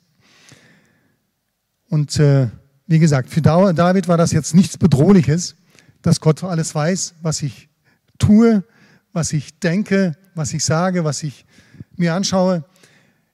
Und 1.89 2.17
äh, 2.19 2.47
wie 2.87 2.99
gesagt, 2.99 3.29
für 3.29 3.41
David 3.41 4.07
war 4.07 4.17
das 4.17 4.31
jetzt 4.31 4.55
nichts 4.55 4.77
Bedrohliches, 4.77 5.55
dass 6.01 6.21
Gott 6.21 6.43
alles 6.43 6.73
weiß, 6.73 7.15
was 7.21 7.43
ich 7.43 7.69
tue, 8.17 8.63
was 9.11 9.33
ich 9.33 9.59
denke, 9.59 10.15
was 10.33 10.53
ich 10.53 10.63
sage, 10.63 11.03
was 11.03 11.21
ich 11.21 11.45
mir 11.97 12.13
anschaue. 12.13 12.63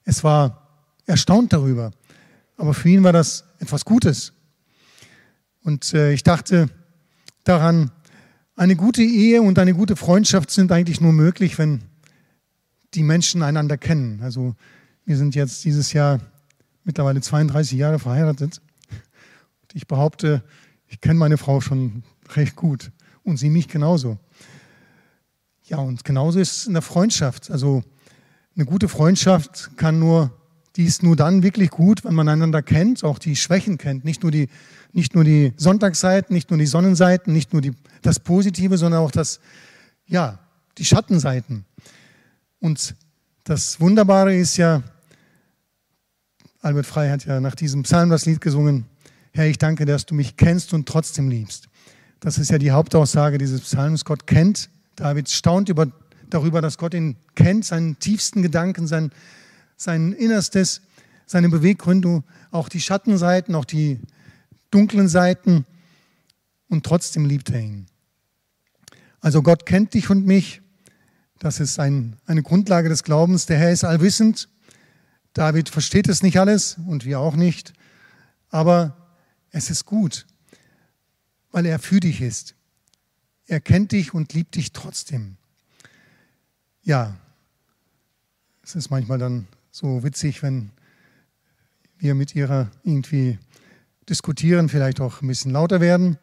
Es 0.04 0.24
war 0.24 0.68
erstaunt 1.06 1.52
darüber. 1.52 1.92
Aber 2.56 2.74
für 2.74 2.88
ihn 2.88 3.04
war 3.04 3.12
das 3.12 3.44
etwas 3.60 3.84
Gutes. 3.84 4.32
Und 5.62 5.94
äh, 5.94 6.12
ich 6.12 6.24
dachte 6.24 6.68
daran, 7.44 7.92
eine 8.56 8.74
gute 8.74 9.02
Ehe 9.02 9.40
und 9.40 9.60
eine 9.60 9.72
gute 9.72 9.94
Freundschaft 9.94 10.50
sind 10.50 10.72
eigentlich 10.72 11.00
nur 11.00 11.12
möglich, 11.12 11.58
wenn 11.58 11.82
die 12.94 13.02
Menschen 13.02 13.42
einander 13.42 13.76
kennen. 13.76 14.20
Also 14.22 14.54
wir 15.04 15.16
sind 15.16 15.34
jetzt 15.34 15.64
dieses 15.64 15.92
Jahr 15.92 16.20
mittlerweile 16.84 17.20
32 17.20 17.78
Jahre 17.78 17.98
verheiratet. 17.98 18.60
Und 18.90 19.74
ich 19.74 19.86
behaupte, 19.86 20.42
ich 20.86 21.00
kenne 21.00 21.18
meine 21.18 21.36
Frau 21.36 21.60
schon 21.60 22.02
recht 22.34 22.56
gut 22.56 22.90
und 23.24 23.36
sie 23.36 23.50
mich 23.50 23.68
genauso. 23.68 24.18
Ja, 25.64 25.78
und 25.78 26.04
genauso 26.04 26.38
ist 26.38 26.56
es 26.56 26.66
in 26.66 26.72
der 26.72 26.82
Freundschaft. 26.82 27.50
Also 27.50 27.82
eine 28.56 28.64
gute 28.64 28.88
Freundschaft 28.88 29.76
kann 29.76 29.98
nur, 29.98 30.32
die 30.76 30.84
ist 30.84 31.02
nur 31.02 31.14
dann 31.14 31.42
wirklich 31.42 31.70
gut, 31.70 32.04
wenn 32.04 32.14
man 32.14 32.28
einander 32.28 32.62
kennt, 32.62 33.04
auch 33.04 33.18
die 33.18 33.36
Schwächen 33.36 33.76
kennt, 33.76 34.04
nicht 34.04 34.22
nur 34.22 34.32
die, 34.32 34.48
nicht 34.92 35.14
nur 35.14 35.24
die 35.24 35.52
Sonntagsseiten, 35.56 36.34
nicht 36.34 36.50
nur 36.50 36.58
die 36.58 36.66
Sonnenseiten, 36.66 37.32
nicht 37.32 37.52
nur 37.52 37.60
die, 37.60 37.72
das 38.00 38.18
Positive, 38.18 38.78
sondern 38.78 39.00
auch 39.00 39.10
das, 39.10 39.40
ja, 40.06 40.38
die 40.78 40.84
Schattenseiten. 40.84 41.66
Und 42.60 42.94
das 43.44 43.80
Wunderbare 43.80 44.36
ist 44.36 44.56
ja, 44.56 44.82
Albert 46.60 46.86
Frey 46.86 47.08
hat 47.08 47.24
ja 47.24 47.40
nach 47.40 47.54
diesem 47.54 47.84
Psalm 47.84 48.10
das 48.10 48.26
Lied 48.26 48.40
gesungen, 48.40 48.86
Herr, 49.32 49.46
ich 49.46 49.58
danke, 49.58 49.84
dass 49.84 50.06
du 50.06 50.14
mich 50.14 50.36
kennst 50.36 50.74
und 50.74 50.88
trotzdem 50.88 51.28
liebst. 51.28 51.68
Das 52.20 52.38
ist 52.38 52.50
ja 52.50 52.58
die 52.58 52.72
Hauptaussage 52.72 53.38
dieses 53.38 53.60
Psalms. 53.60 54.04
Gott 54.04 54.26
kennt. 54.26 54.70
David 54.96 55.28
staunt 55.28 55.68
über, 55.68 55.92
darüber, 56.28 56.60
dass 56.60 56.78
Gott 56.78 56.94
ihn 56.94 57.16
kennt, 57.36 57.64
seinen 57.64 57.98
tiefsten 58.00 58.42
Gedanken, 58.42 58.88
sein, 58.88 59.12
sein 59.76 60.12
Innerstes, 60.12 60.82
seine 61.26 61.48
Beweggründe, 61.48 62.24
auch 62.50 62.68
die 62.68 62.80
Schattenseiten, 62.80 63.54
auch 63.54 63.64
die 63.64 64.00
dunklen 64.72 65.08
Seiten. 65.08 65.64
Und 66.68 66.84
trotzdem 66.84 67.24
liebt 67.24 67.50
er 67.50 67.60
ihn. 67.60 67.86
Also 69.20 69.42
Gott 69.42 69.64
kennt 69.64 69.94
dich 69.94 70.10
und 70.10 70.26
mich. 70.26 70.60
Das 71.38 71.60
ist 71.60 71.78
ein, 71.78 72.16
eine 72.26 72.42
Grundlage 72.42 72.88
des 72.88 73.04
Glaubens. 73.04 73.46
Der 73.46 73.58
Herr 73.58 73.70
ist 73.70 73.84
allwissend. 73.84 74.48
David 75.34 75.68
versteht 75.68 76.08
es 76.08 76.22
nicht 76.22 76.38
alles 76.40 76.76
und 76.86 77.04
wir 77.04 77.20
auch 77.20 77.36
nicht. 77.36 77.74
Aber 78.50 78.96
es 79.50 79.70
ist 79.70 79.84
gut, 79.84 80.26
weil 81.52 81.66
er 81.66 81.78
für 81.78 82.00
dich 82.00 82.20
ist. 82.20 82.54
Er 83.46 83.60
kennt 83.60 83.92
dich 83.92 84.14
und 84.14 84.32
liebt 84.34 84.56
dich 84.56 84.72
trotzdem. 84.72 85.36
Ja, 86.82 87.16
es 88.62 88.74
ist 88.74 88.90
manchmal 88.90 89.18
dann 89.18 89.46
so 89.70 90.02
witzig, 90.02 90.42
wenn 90.42 90.70
wir 91.98 92.14
mit 92.14 92.34
ihrer 92.34 92.70
irgendwie 92.82 93.38
diskutieren, 94.08 94.68
vielleicht 94.68 95.00
auch 95.00 95.22
ein 95.22 95.28
bisschen 95.28 95.52
lauter 95.52 95.80
werden. 95.80 96.18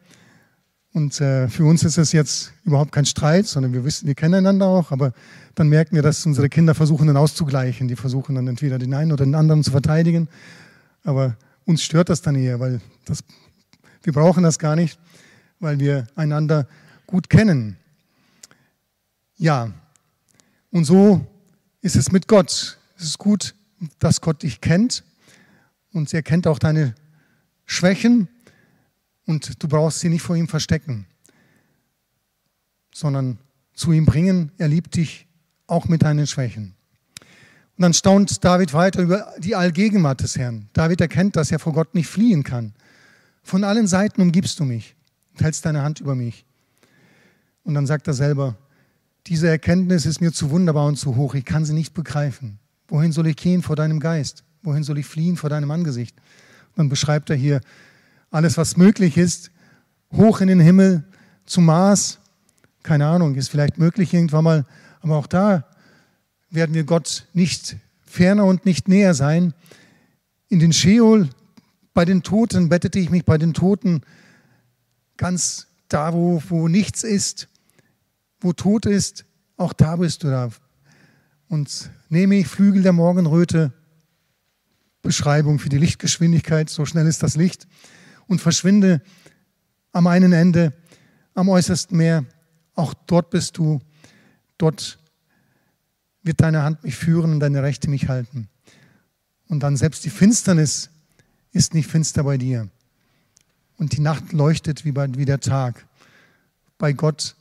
Und 0.96 1.20
äh, 1.20 1.46
für 1.48 1.66
uns 1.66 1.84
ist 1.84 1.98
es 1.98 2.12
jetzt 2.12 2.54
überhaupt 2.64 2.90
kein 2.90 3.04
Streit, 3.04 3.44
sondern 3.44 3.74
wir 3.74 3.84
wissen, 3.84 4.06
wir 4.06 4.14
kennen 4.14 4.32
einander 4.32 4.64
auch, 4.64 4.92
aber 4.92 5.12
dann 5.54 5.68
merken 5.68 5.94
wir, 5.94 6.00
dass 6.00 6.24
unsere 6.24 6.48
Kinder 6.48 6.74
versuchen 6.74 7.06
dann 7.06 7.18
auszugleichen. 7.18 7.86
Die 7.86 7.96
versuchen 7.96 8.34
dann 8.34 8.48
entweder 8.48 8.78
den 8.78 8.94
einen 8.94 9.12
oder 9.12 9.26
den 9.26 9.34
anderen 9.34 9.62
zu 9.62 9.70
verteidigen. 9.70 10.26
Aber 11.04 11.36
uns 11.66 11.82
stört 11.82 12.08
das 12.08 12.22
dann 12.22 12.34
eher, 12.34 12.60
weil 12.60 12.80
das, 13.04 13.22
wir 14.04 14.14
brauchen 14.14 14.42
das 14.42 14.58
gar 14.58 14.74
nicht, 14.74 14.98
weil 15.60 15.78
wir 15.80 16.06
einander 16.16 16.66
gut 17.06 17.28
kennen. 17.28 17.76
Ja, 19.36 19.74
und 20.70 20.86
so 20.86 21.26
ist 21.82 21.96
es 21.96 22.10
mit 22.10 22.26
Gott. 22.26 22.78
Es 22.96 23.04
ist 23.04 23.18
gut, 23.18 23.54
dass 23.98 24.22
Gott 24.22 24.42
dich 24.42 24.62
kennt 24.62 25.04
und 25.92 26.14
er 26.14 26.22
kennt 26.22 26.46
auch 26.46 26.58
deine 26.58 26.94
Schwächen 27.66 28.28
und 29.26 29.62
du 29.62 29.68
brauchst 29.68 30.00
sie 30.00 30.08
nicht 30.08 30.22
vor 30.22 30.36
ihm 30.36 30.48
verstecken, 30.48 31.06
sondern 32.94 33.38
zu 33.74 33.92
ihm 33.92 34.06
bringen. 34.06 34.52
Er 34.58 34.68
liebt 34.68 34.96
dich 34.96 35.26
auch 35.66 35.88
mit 35.88 36.02
deinen 36.02 36.26
Schwächen. 36.26 36.74
Und 37.76 37.82
dann 37.82 37.92
staunt 37.92 38.42
David 38.42 38.72
weiter 38.72 39.02
über 39.02 39.34
die 39.38 39.54
Allgegenwart 39.54 40.22
des 40.22 40.38
Herrn. 40.38 40.68
David 40.72 41.00
erkennt, 41.02 41.36
dass 41.36 41.52
er 41.52 41.58
vor 41.58 41.74
Gott 41.74 41.94
nicht 41.94 42.06
fliehen 42.06 42.42
kann. 42.42 42.72
Von 43.42 43.64
allen 43.64 43.86
Seiten 43.86 44.22
umgibst 44.22 44.58
du 44.60 44.64
mich 44.64 44.96
und 45.34 45.42
hältst 45.42 45.66
deine 45.66 45.82
Hand 45.82 46.00
über 46.00 46.14
mich. 46.14 46.46
Und 47.64 47.74
dann 47.74 47.86
sagt 47.86 48.06
er 48.06 48.14
selber, 48.14 48.56
diese 49.26 49.48
Erkenntnis 49.48 50.06
ist 50.06 50.20
mir 50.20 50.32
zu 50.32 50.50
wunderbar 50.50 50.86
und 50.86 50.96
zu 50.96 51.16
hoch, 51.16 51.34
ich 51.34 51.44
kann 51.44 51.64
sie 51.64 51.74
nicht 51.74 51.92
begreifen. 51.92 52.58
Wohin 52.88 53.12
soll 53.12 53.26
ich 53.26 53.36
gehen 53.36 53.62
vor 53.62 53.76
deinem 53.76 54.00
Geist? 54.00 54.44
Wohin 54.62 54.84
soll 54.84 54.98
ich 54.98 55.06
fliehen 55.06 55.36
vor 55.36 55.50
deinem 55.50 55.70
Angesicht? 55.70 56.16
Und 56.70 56.78
dann 56.78 56.88
beschreibt 56.88 57.28
er 57.28 57.36
hier 57.36 57.60
alles, 58.36 58.58
was 58.58 58.76
möglich 58.76 59.16
ist, 59.16 59.50
hoch 60.12 60.42
in 60.42 60.48
den 60.48 60.60
Himmel, 60.60 61.04
zum 61.46 61.64
Mars. 61.64 62.18
Keine 62.82 63.06
Ahnung, 63.06 63.34
ist 63.34 63.48
vielleicht 63.48 63.78
möglich 63.78 64.12
irgendwann 64.12 64.44
mal, 64.44 64.66
aber 65.00 65.16
auch 65.16 65.26
da 65.26 65.64
werden 66.50 66.74
wir 66.74 66.84
Gott 66.84 67.26
nicht 67.32 67.76
ferner 68.04 68.44
und 68.44 68.66
nicht 68.66 68.88
näher 68.88 69.14
sein. 69.14 69.54
In 70.50 70.58
den 70.58 70.74
Sheol, 70.74 71.30
bei 71.94 72.04
den 72.04 72.22
Toten, 72.22 72.68
bettete 72.68 72.98
ich 72.98 73.08
mich 73.08 73.24
bei 73.24 73.38
den 73.38 73.54
Toten 73.54 74.02
ganz 75.16 75.66
da, 75.88 76.12
wo, 76.12 76.42
wo 76.50 76.68
nichts 76.68 77.04
ist, 77.04 77.48
wo 78.40 78.52
Tod 78.52 78.84
ist, 78.84 79.24
auch 79.56 79.72
da 79.72 79.96
bist 79.96 80.24
du 80.24 80.28
da. 80.28 80.50
Und 81.48 81.90
nehme 82.10 82.34
ich 82.34 82.48
Flügel 82.48 82.82
der 82.82 82.92
Morgenröte, 82.92 83.72
Beschreibung 85.00 85.58
für 85.58 85.70
die 85.70 85.78
Lichtgeschwindigkeit, 85.78 86.68
so 86.68 86.84
schnell 86.84 87.06
ist 87.06 87.22
das 87.22 87.36
Licht, 87.36 87.66
und 88.26 88.40
verschwinde 88.40 89.02
am 89.92 90.06
einen 90.06 90.32
Ende, 90.32 90.72
am 91.34 91.48
äußersten 91.48 91.96
Meer, 91.96 92.24
auch 92.74 92.94
dort 93.06 93.30
bist 93.30 93.56
du, 93.56 93.80
dort 94.58 94.98
wird 96.22 96.40
deine 96.40 96.62
Hand 96.62 96.84
mich 96.84 96.96
führen 96.96 97.32
und 97.32 97.40
deine 97.40 97.62
Rechte 97.62 97.88
mich 97.88 98.08
halten. 98.08 98.48
Und 99.48 99.60
dann 99.60 99.76
selbst 99.76 100.04
die 100.04 100.10
Finsternis 100.10 100.90
ist 101.52 101.72
nicht 101.72 101.88
finster 101.88 102.24
bei 102.24 102.36
dir. 102.36 102.68
Und 103.76 103.96
die 103.96 104.00
Nacht 104.00 104.32
leuchtet 104.32 104.84
wie, 104.84 104.92
bei, 104.92 105.08
wie 105.14 105.24
der 105.24 105.40
Tag. 105.40 105.86
Bei 106.78 106.92
Gott, 106.92 107.36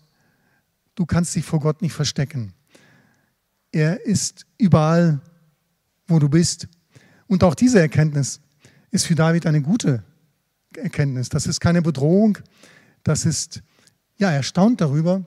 du 0.95 1.05
kannst 1.05 1.35
dich 1.35 1.45
vor 1.45 1.59
Gott 1.59 1.81
nicht 1.81 1.93
verstecken. 1.93 2.53
Er 3.71 4.05
ist 4.05 4.45
überall, 4.57 5.19
wo 6.07 6.19
du 6.19 6.29
bist. 6.29 6.67
Und 7.27 7.43
auch 7.43 7.55
diese 7.55 7.79
Erkenntnis 7.79 8.39
ist 8.91 9.07
für 9.07 9.15
David 9.15 9.45
eine 9.45 9.61
gute 9.61 10.03
Erkenntnis. 10.77 11.29
Das 11.29 11.47
ist 11.47 11.59
keine 11.59 11.81
Bedrohung. 11.81 12.37
Das 13.03 13.25
ist, 13.25 13.61
ja, 14.17 14.31
erstaunt 14.31 14.81
darüber. 14.81 15.25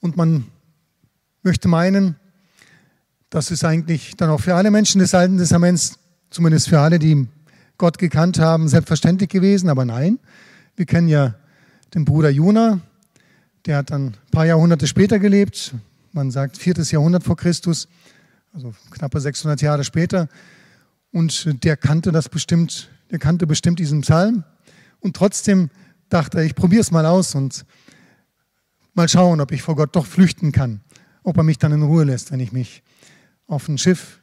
Und 0.00 0.16
man 0.16 0.46
möchte 1.42 1.68
meinen, 1.68 2.16
das 3.28 3.50
ist 3.50 3.64
eigentlich 3.64 4.16
dann 4.16 4.30
auch 4.30 4.40
für 4.40 4.54
alle 4.54 4.70
Menschen 4.70 4.98
des 4.98 5.14
Alten 5.14 5.38
Testaments, 5.38 5.98
zumindest 6.30 6.68
für 6.68 6.80
alle, 6.80 6.98
die 6.98 7.28
Gott 7.78 7.98
gekannt 7.98 8.38
haben, 8.38 8.68
selbstverständlich 8.68 9.30
gewesen. 9.30 9.68
Aber 9.68 9.84
nein, 9.84 10.18
wir 10.76 10.86
kennen 10.86 11.08
ja 11.08 11.34
den 11.94 12.04
Bruder 12.04 12.30
Jona, 12.30 12.80
der 13.66 13.78
hat 13.78 13.90
dann 13.90 14.06
ein 14.08 14.16
paar 14.30 14.46
Jahrhunderte 14.46 14.86
später 14.86 15.18
gelebt. 15.18 15.74
Man 16.12 16.30
sagt 16.30 16.56
viertes 16.56 16.90
Jahrhundert 16.90 17.24
vor 17.24 17.36
Christus, 17.36 17.88
also 18.52 18.74
knappe 18.90 19.20
600 19.20 19.60
Jahre 19.60 19.84
später. 19.84 20.28
Und 21.12 21.64
der 21.64 21.76
kannte 21.76 22.12
das 22.12 22.28
bestimmt, 22.28 22.88
der 23.10 23.18
kannte 23.18 23.46
bestimmt 23.46 23.78
diesen 23.78 24.02
Psalm. 24.02 24.44
Und 25.00 25.16
trotzdem 25.16 25.70
dachte 26.08 26.38
er, 26.38 26.44
ich 26.44 26.54
probiere 26.54 26.80
es 26.80 26.90
mal 26.90 27.06
aus 27.06 27.34
und 27.34 27.64
mal 28.94 29.08
schauen, 29.08 29.40
ob 29.40 29.52
ich 29.52 29.62
vor 29.62 29.76
Gott 29.76 29.94
doch 29.96 30.06
flüchten 30.06 30.52
kann 30.52 30.80
ob 31.22 31.36
er 31.36 31.42
mich 31.42 31.58
dann 31.58 31.72
in 31.72 31.82
Ruhe 31.82 32.04
lässt, 32.04 32.32
wenn 32.32 32.40
ich 32.40 32.52
mich 32.52 32.82
auf 33.46 33.68
ein 33.68 33.78
Schiff 33.78 34.20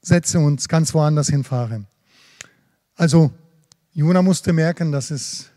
setze 0.00 0.38
und 0.38 0.68
ganz 0.68 0.94
woanders 0.94 1.28
hinfahre. 1.28 1.86
Also 2.94 3.32
Jona 3.92 4.22
musste 4.22 4.52
merken, 4.52 4.92
das 4.92 5.10
ist 5.10 5.50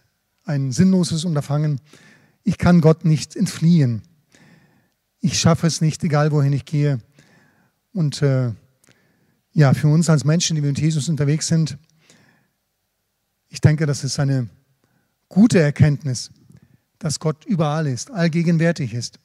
ein 0.46 0.72
sinnloses 0.72 1.26
Unterfangen. 1.26 1.82
Ich 2.44 2.58
kann 2.58 2.82
Gott 2.82 3.06
nicht 3.06 3.36
entfliehen. 3.36 4.02
Ich 5.20 5.40
schaffe 5.40 5.68
es 5.68 5.82
nicht, 5.82 6.04
egal 6.04 6.32
wohin 6.32 6.54
ich 6.54 6.66
gehe. 6.66 7.00
Und 7.92 8.22
äh, 8.22 8.52
ja, 9.52 9.74
für 9.74 9.88
uns 9.88 10.10
als 10.10 10.24
Menschen, 10.24 10.56
die 10.56 10.62
mit 10.62 10.80
Jesus 10.80 11.10
unterwegs 11.10 11.48
sind, 11.48 11.78
ich 13.50 13.62
denke, 13.62 13.86
das 13.86 14.04
ist 14.04 14.20
eine 14.20 14.50
gute 15.30 15.60
Erkenntnis, 15.60 16.32
dass 17.00 17.20
Gott 17.20 17.46
überall 17.46 17.88
ist, 17.88 18.12
allgegenwärtig 18.12 18.94
ist. 18.94 19.20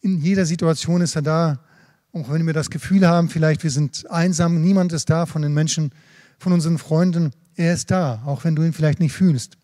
In 0.00 0.18
jeder 0.18 0.46
Situation 0.46 1.00
ist 1.00 1.16
er 1.16 1.22
da, 1.22 1.60
auch 2.12 2.30
wenn 2.30 2.46
wir 2.46 2.52
das 2.52 2.70
Gefühl 2.70 3.06
haben, 3.06 3.28
vielleicht 3.28 3.62
wir 3.62 3.70
sind 3.70 4.10
einsam, 4.10 4.60
niemand 4.60 4.92
ist 4.92 5.10
da 5.10 5.26
von 5.26 5.42
den 5.42 5.54
Menschen, 5.54 5.92
von 6.38 6.52
unseren 6.52 6.78
Freunden, 6.78 7.32
er 7.56 7.74
ist 7.74 7.90
da, 7.90 8.22
auch 8.24 8.44
wenn 8.44 8.56
du 8.56 8.62
ihn 8.62 8.72
vielleicht 8.72 9.00
nicht 9.00 9.12
fühlst. 9.12 9.56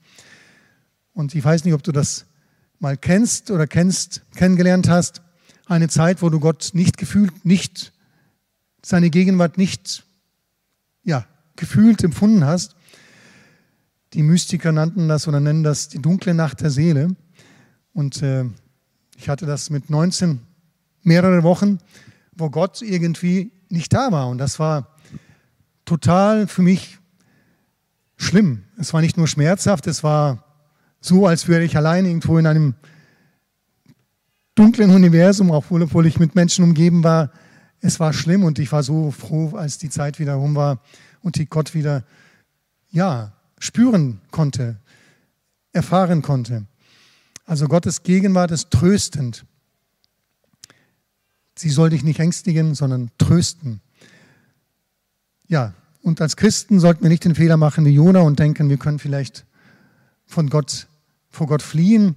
Und 1.12 1.34
ich 1.34 1.44
weiß 1.44 1.64
nicht, 1.64 1.74
ob 1.74 1.82
du 1.82 1.92
das 1.92 2.26
mal 2.78 2.96
kennst 2.96 3.50
oder 3.50 3.66
kennst, 3.66 4.22
kennengelernt 4.34 4.88
hast, 4.88 5.22
eine 5.66 5.88
Zeit, 5.88 6.22
wo 6.22 6.30
du 6.30 6.40
Gott 6.40 6.70
nicht 6.72 6.96
gefühlt, 6.96 7.44
nicht 7.44 7.92
seine 8.82 9.10
Gegenwart 9.10 9.58
nicht 9.58 10.04
ja, 11.04 11.26
gefühlt 11.56 12.02
empfunden 12.02 12.44
hast. 12.44 12.74
Die 14.12 14.22
Mystiker 14.22 14.72
nannten 14.72 15.08
das 15.08 15.28
oder 15.28 15.40
nennen 15.40 15.62
das 15.62 15.88
die 15.88 16.02
dunkle 16.02 16.34
Nacht 16.34 16.60
der 16.60 16.70
Seele. 16.70 17.14
Und 17.92 18.22
äh, 18.22 18.44
ich 19.16 19.28
hatte 19.28 19.46
das 19.46 19.70
mit 19.70 19.90
19 19.90 20.40
mehrere 21.02 21.42
Wochen, 21.42 21.78
wo 22.32 22.50
Gott 22.50 22.82
irgendwie 22.82 23.52
nicht 23.68 23.92
da 23.92 24.10
war. 24.10 24.28
Und 24.28 24.38
das 24.38 24.58
war 24.58 24.96
total 25.84 26.46
für 26.46 26.62
mich 26.62 26.98
schlimm. 28.16 28.64
Es 28.78 28.92
war 28.92 29.00
nicht 29.00 29.16
nur 29.16 29.28
schmerzhaft, 29.28 29.86
es 29.86 30.02
war 30.02 30.44
so, 31.00 31.26
als 31.26 31.48
wäre 31.48 31.64
ich 31.64 31.76
allein 31.76 32.04
irgendwo 32.04 32.36
in 32.38 32.46
einem 32.46 32.74
dunklen 34.54 34.90
Universum, 34.90 35.50
obwohl, 35.50 35.82
obwohl 35.82 36.06
ich 36.06 36.18
mit 36.18 36.34
Menschen 36.34 36.64
umgeben 36.64 37.02
war. 37.02 37.30
Es 37.80 37.98
war 37.98 38.12
schlimm 38.12 38.44
und 38.44 38.58
ich 38.58 38.70
war 38.72 38.82
so 38.82 39.10
froh, 39.10 39.56
als 39.56 39.78
die 39.78 39.88
Zeit 39.88 40.18
wieder 40.18 40.34
rum 40.34 40.54
war 40.54 40.82
und 41.22 41.38
ich 41.38 41.48
Gott 41.48 41.74
wieder, 41.74 42.04
ja, 42.90 43.32
spüren 43.60 44.20
konnte, 44.32 44.80
erfahren 45.72 46.22
konnte. 46.22 46.66
Also 47.46 47.68
Gottes 47.68 48.02
Gegenwart 48.02 48.50
ist 48.50 48.72
tröstend. 48.72 49.44
Sie 51.54 51.70
soll 51.70 51.90
dich 51.90 52.02
nicht 52.02 52.18
ängstigen, 52.18 52.74
sondern 52.74 53.10
trösten. 53.18 53.80
Ja, 55.46 55.74
und 56.02 56.20
als 56.20 56.36
Christen 56.36 56.80
sollten 56.80 57.02
wir 57.02 57.10
nicht 57.10 57.24
den 57.24 57.34
Fehler 57.34 57.56
machen 57.56 57.84
wie 57.84 57.90
Jona 57.90 58.20
und 58.20 58.38
denken, 58.38 58.68
wir 58.68 58.78
können 58.78 58.98
vielleicht 58.98 59.44
von 60.24 60.48
Gott, 60.48 60.86
vor 61.28 61.46
Gott 61.46 61.62
fliehen, 61.62 62.16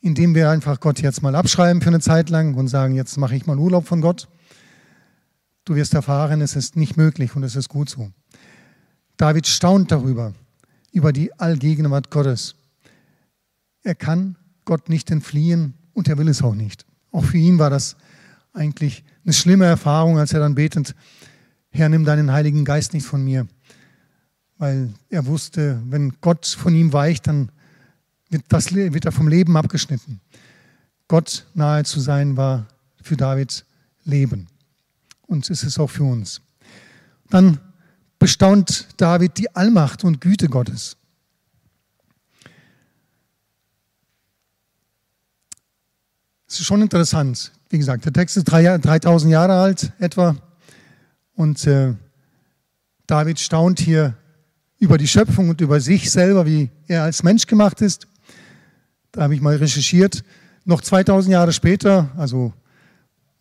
indem 0.00 0.34
wir 0.34 0.50
einfach 0.50 0.80
Gott 0.80 1.00
jetzt 1.00 1.22
mal 1.22 1.34
abschreiben 1.34 1.82
für 1.82 1.88
eine 1.88 2.00
Zeit 2.00 2.30
lang 2.30 2.54
und 2.54 2.68
sagen, 2.68 2.94
jetzt 2.94 3.16
mache 3.16 3.36
ich 3.36 3.46
mal 3.46 3.58
Urlaub 3.58 3.86
von 3.86 4.00
Gott. 4.00 4.28
Du 5.64 5.76
wirst 5.76 5.94
erfahren, 5.94 6.40
es 6.40 6.56
ist 6.56 6.74
nicht 6.74 6.96
möglich 6.96 7.36
und 7.36 7.44
es 7.44 7.54
ist 7.54 7.68
gut 7.68 7.88
so. 7.90 8.10
David 9.18 9.46
staunt 9.46 9.92
darüber, 9.92 10.32
über 10.92 11.12
die 11.12 11.32
Allgegenwart 11.38 12.10
Gottes. 12.10 12.56
Er 13.82 13.94
kann 13.94 14.36
Gott 14.64 14.88
nicht 14.88 15.10
entfliehen 15.10 15.74
und 15.94 16.08
er 16.08 16.18
will 16.18 16.28
es 16.28 16.42
auch 16.42 16.54
nicht. 16.54 16.84
Auch 17.12 17.24
für 17.24 17.38
ihn 17.38 17.58
war 17.58 17.70
das 17.70 17.96
eigentlich 18.52 19.04
eine 19.24 19.32
schlimme 19.32 19.66
Erfahrung, 19.66 20.18
als 20.18 20.32
er 20.32 20.40
dann 20.40 20.54
betend, 20.54 20.94
Herr, 21.70 21.88
nimm 21.88 22.04
deinen 22.04 22.32
Heiligen 22.32 22.64
Geist 22.64 22.94
nicht 22.94 23.06
von 23.06 23.24
mir. 23.24 23.46
Weil 24.58 24.92
er 25.08 25.26
wusste, 25.26 25.80
wenn 25.86 26.14
Gott 26.20 26.46
von 26.46 26.74
ihm 26.74 26.92
weicht, 26.92 27.26
dann 27.26 27.50
wird, 28.28 28.44
das, 28.48 28.74
wird 28.74 29.04
er 29.04 29.12
vom 29.12 29.28
Leben 29.28 29.56
abgeschnitten. 29.56 30.20
Gott 31.08 31.46
nahe 31.54 31.84
zu 31.84 32.00
sein 32.00 32.36
war 32.36 32.66
für 33.02 33.16
David 33.16 33.64
Leben. 34.04 34.48
Und 35.26 35.48
es 35.48 35.62
ist 35.62 35.78
auch 35.78 35.90
für 35.90 36.04
uns. 36.04 36.40
Dann 37.30 37.60
bestaunt 38.20 38.86
David 38.98 39.38
die 39.38 39.56
Allmacht 39.56 40.04
und 40.04 40.20
Güte 40.20 40.48
Gottes. 40.48 40.96
Es 46.46 46.60
ist 46.60 46.66
schon 46.66 46.82
interessant. 46.82 47.50
Wie 47.70 47.78
gesagt, 47.78 48.04
der 48.04 48.12
Text 48.12 48.36
ist 48.36 48.44
3000 48.44 49.32
Jahre 49.32 49.54
alt 49.54 49.92
etwa. 49.98 50.36
Und 51.34 51.66
äh, 51.66 51.94
David 53.06 53.40
staunt 53.40 53.80
hier 53.80 54.16
über 54.78 54.98
die 54.98 55.08
Schöpfung 55.08 55.48
und 55.48 55.60
über 55.60 55.80
sich 55.80 56.10
selber, 56.10 56.44
wie 56.44 56.70
er 56.86 57.04
als 57.04 57.22
Mensch 57.22 57.46
gemacht 57.46 57.80
ist. 57.80 58.06
Da 59.12 59.22
habe 59.22 59.34
ich 59.34 59.40
mal 59.40 59.56
recherchiert. 59.56 60.24
Noch 60.64 60.82
2000 60.82 61.32
Jahre 61.32 61.52
später, 61.52 62.10
also 62.16 62.52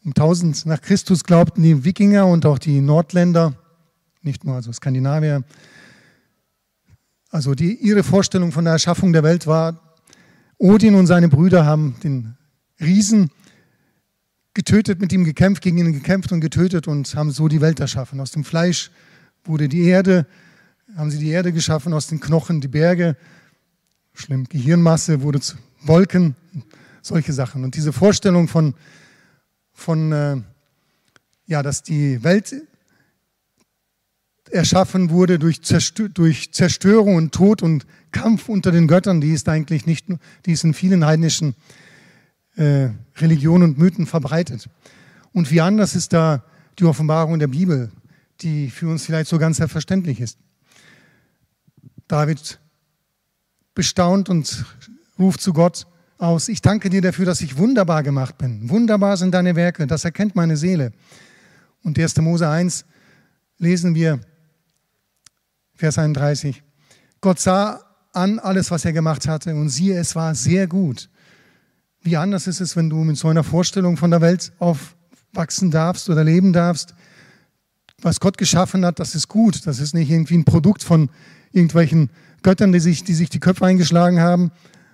um 0.05 0.11
1000 0.11 0.65
nach 0.67 0.81
Christus, 0.81 1.23
glaubten 1.23 1.63
die 1.63 1.83
Wikinger 1.83 2.27
und 2.27 2.45
auch 2.45 2.59
die 2.59 2.79
Nordländer, 2.79 3.55
nicht 4.21 4.43
nur 4.43 4.55
also 4.55 4.71
Skandinavier, 4.71 5.43
also 7.29 7.53
die, 7.53 7.75
ihre 7.75 8.03
Vorstellung 8.03 8.51
von 8.51 8.65
der 8.65 8.73
Erschaffung 8.73 9.13
der 9.13 9.23
Welt 9.23 9.45
war, 9.45 9.95
Odin 10.57 10.95
und 10.95 11.07
seine 11.07 11.29
Brüder 11.29 11.65
haben 11.65 11.95
den 12.03 12.35
Riesen 12.81 13.31
getötet, 14.53 14.99
mit 14.99 15.13
ihm 15.13 15.23
gekämpft, 15.23 15.61
gegen 15.61 15.77
ihn 15.77 15.93
gekämpft 15.93 16.31
und 16.31 16.41
getötet 16.41 16.87
und 16.87 17.15
haben 17.15 17.31
so 17.31 17.47
die 17.47 17.61
Welt 17.61 17.79
erschaffen. 17.79 18.19
Aus 18.19 18.31
dem 18.31 18.43
Fleisch 18.43 18.91
wurde 19.43 19.69
die 19.69 19.83
Erde, 19.83 20.25
haben 20.95 21.11
sie 21.11 21.19
die 21.19 21.29
Erde 21.29 21.53
geschaffen, 21.53 21.93
aus 21.93 22.07
den 22.07 22.19
Knochen 22.19 22.61
die 22.61 22.67
Berge, 22.67 23.15
schlimm, 24.13 24.45
Gehirnmasse 24.45 25.21
wurde 25.21 25.39
zu 25.39 25.55
Wolken, 25.81 26.35
solche 27.01 27.31
Sachen. 27.31 27.63
Und 27.63 27.75
diese 27.75 27.93
Vorstellung 27.93 28.47
von, 28.47 28.73
von 29.71 30.11
äh, 30.11 30.41
ja, 31.45 31.63
dass 31.63 31.83
die 31.83 32.21
Welt 32.23 32.53
erschaffen 34.51 35.09
wurde 35.09 35.39
durch, 35.39 35.61
Zerstör 35.61 36.09
durch 36.09 36.51
Zerstörung 36.51 37.15
und 37.15 37.33
Tod 37.33 37.61
und 37.61 37.85
Kampf 38.11 38.49
unter 38.49 38.71
den 38.71 38.87
Göttern, 38.87 39.21
die 39.21 39.31
ist 39.31 39.47
eigentlich 39.49 39.85
nicht, 39.85 40.07
die 40.45 40.51
ist 40.51 40.63
in 40.63 40.73
vielen 40.73 41.05
heidnischen 41.05 41.55
äh, 42.55 42.89
Religionen 43.17 43.71
und 43.71 43.77
Mythen 43.77 44.05
verbreitet. 44.05 44.69
Und 45.31 45.51
wie 45.51 45.61
anders 45.61 45.95
ist 45.95 46.13
da 46.13 46.43
die 46.79 46.85
Offenbarung 46.85 47.39
der 47.39 47.47
Bibel, 47.47 47.91
die 48.41 48.69
für 48.69 48.87
uns 48.87 49.05
vielleicht 49.05 49.29
so 49.29 49.37
ganz 49.37 49.57
selbstverständlich 49.57 50.19
ist. 50.19 50.37
David 52.07 52.59
bestaunt 53.75 54.29
und 54.29 54.65
ruft 55.17 55.41
zu 55.41 55.53
Gott 55.53 55.85
aus, 56.17 56.49
ich 56.49 56.61
danke 56.61 56.89
dir 56.89 57.01
dafür, 57.01 57.25
dass 57.25 57.41
ich 57.41 57.57
wunderbar 57.57 58.03
gemacht 58.03 58.37
bin. 58.37 58.69
Wunderbar 58.69 59.15
sind 59.15 59.33
deine 59.33 59.55
Werke, 59.55 59.87
das 59.87 60.03
erkennt 60.03 60.35
meine 60.35 60.57
Seele. 60.57 60.91
Und 61.83 61.97
1. 61.97 62.17
Mose 62.17 62.49
1 62.49 62.85
lesen 63.57 63.95
wir, 63.95 64.19
Vers 65.79 65.97
31, 65.97 66.61
Gott 67.21 67.39
sah 67.39 67.79
an 68.11 68.37
alles, 68.37 68.69
was 68.69 68.83
er 68.83 68.91
gemacht 68.91 69.29
hatte 69.29 69.55
und 69.55 69.69
siehe, 69.69 69.97
es 69.97 70.13
war 70.13 70.35
sehr 70.35 70.67
gut. 70.67 71.09
Wie 72.01 72.17
anders 72.17 72.47
ist 72.47 72.59
es, 72.59 72.75
wenn 72.75 72.89
du 72.89 72.97
mit 72.97 73.15
so 73.15 73.29
einer 73.29 73.45
Vorstellung 73.45 73.95
von 73.95 74.11
der 74.11 74.19
Welt 74.19 74.51
aufwachsen 74.59 75.71
darfst 75.71 76.09
oder 76.09 76.25
leben 76.25 76.51
darfst? 76.51 76.95
Was 78.01 78.19
Gott 78.19 78.37
geschaffen 78.37 78.85
hat, 78.85 78.99
das 78.99 79.15
ist 79.15 79.29
gut. 79.29 79.65
Das 79.67 79.79
ist 79.79 79.93
nicht 79.93 80.09
irgendwie 80.09 80.33
ein 80.33 80.43
Produkt 80.43 80.83
von 80.83 81.09
irgendwelchen 81.53 82.09
Göttern, 82.43 82.73
die 82.73 82.81
sich 82.81 83.05
die, 83.05 83.13
sich 83.13 83.29
die 83.29 83.39
Köpfe 83.39 83.65
eingeschlagen 83.65 84.19
haben 84.19 84.51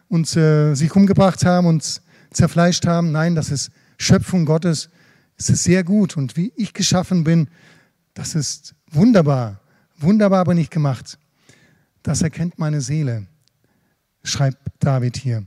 und 0.07 0.37
äh, 0.37 0.75
sich 0.75 0.95
umgebracht 0.95 1.43
haben 1.45 1.65
und 1.65 1.99
zerfleischt 2.29 2.85
haben. 2.85 3.11
Nein, 3.11 3.33
das 3.33 3.49
ist 3.49 3.71
Schöpfung 3.97 4.45
Gottes. 4.45 4.89
Es 5.35 5.49
ist 5.49 5.63
sehr 5.63 5.83
gut. 5.83 6.15
Und 6.15 6.37
wie 6.37 6.53
ich 6.55 6.75
geschaffen 6.75 7.23
bin, 7.23 7.47
das 8.13 8.35
ist 8.35 8.75
wunderbar. 8.91 9.61
Wunderbar, 9.97 10.39
aber 10.39 10.53
nicht 10.53 10.71
gemacht. 10.71 11.17
Das 12.03 12.21
erkennt 12.21 12.59
meine 12.59 12.81
Seele, 12.81 13.27
schreibt 14.23 14.59
David 14.79 15.17
hier. 15.17 15.45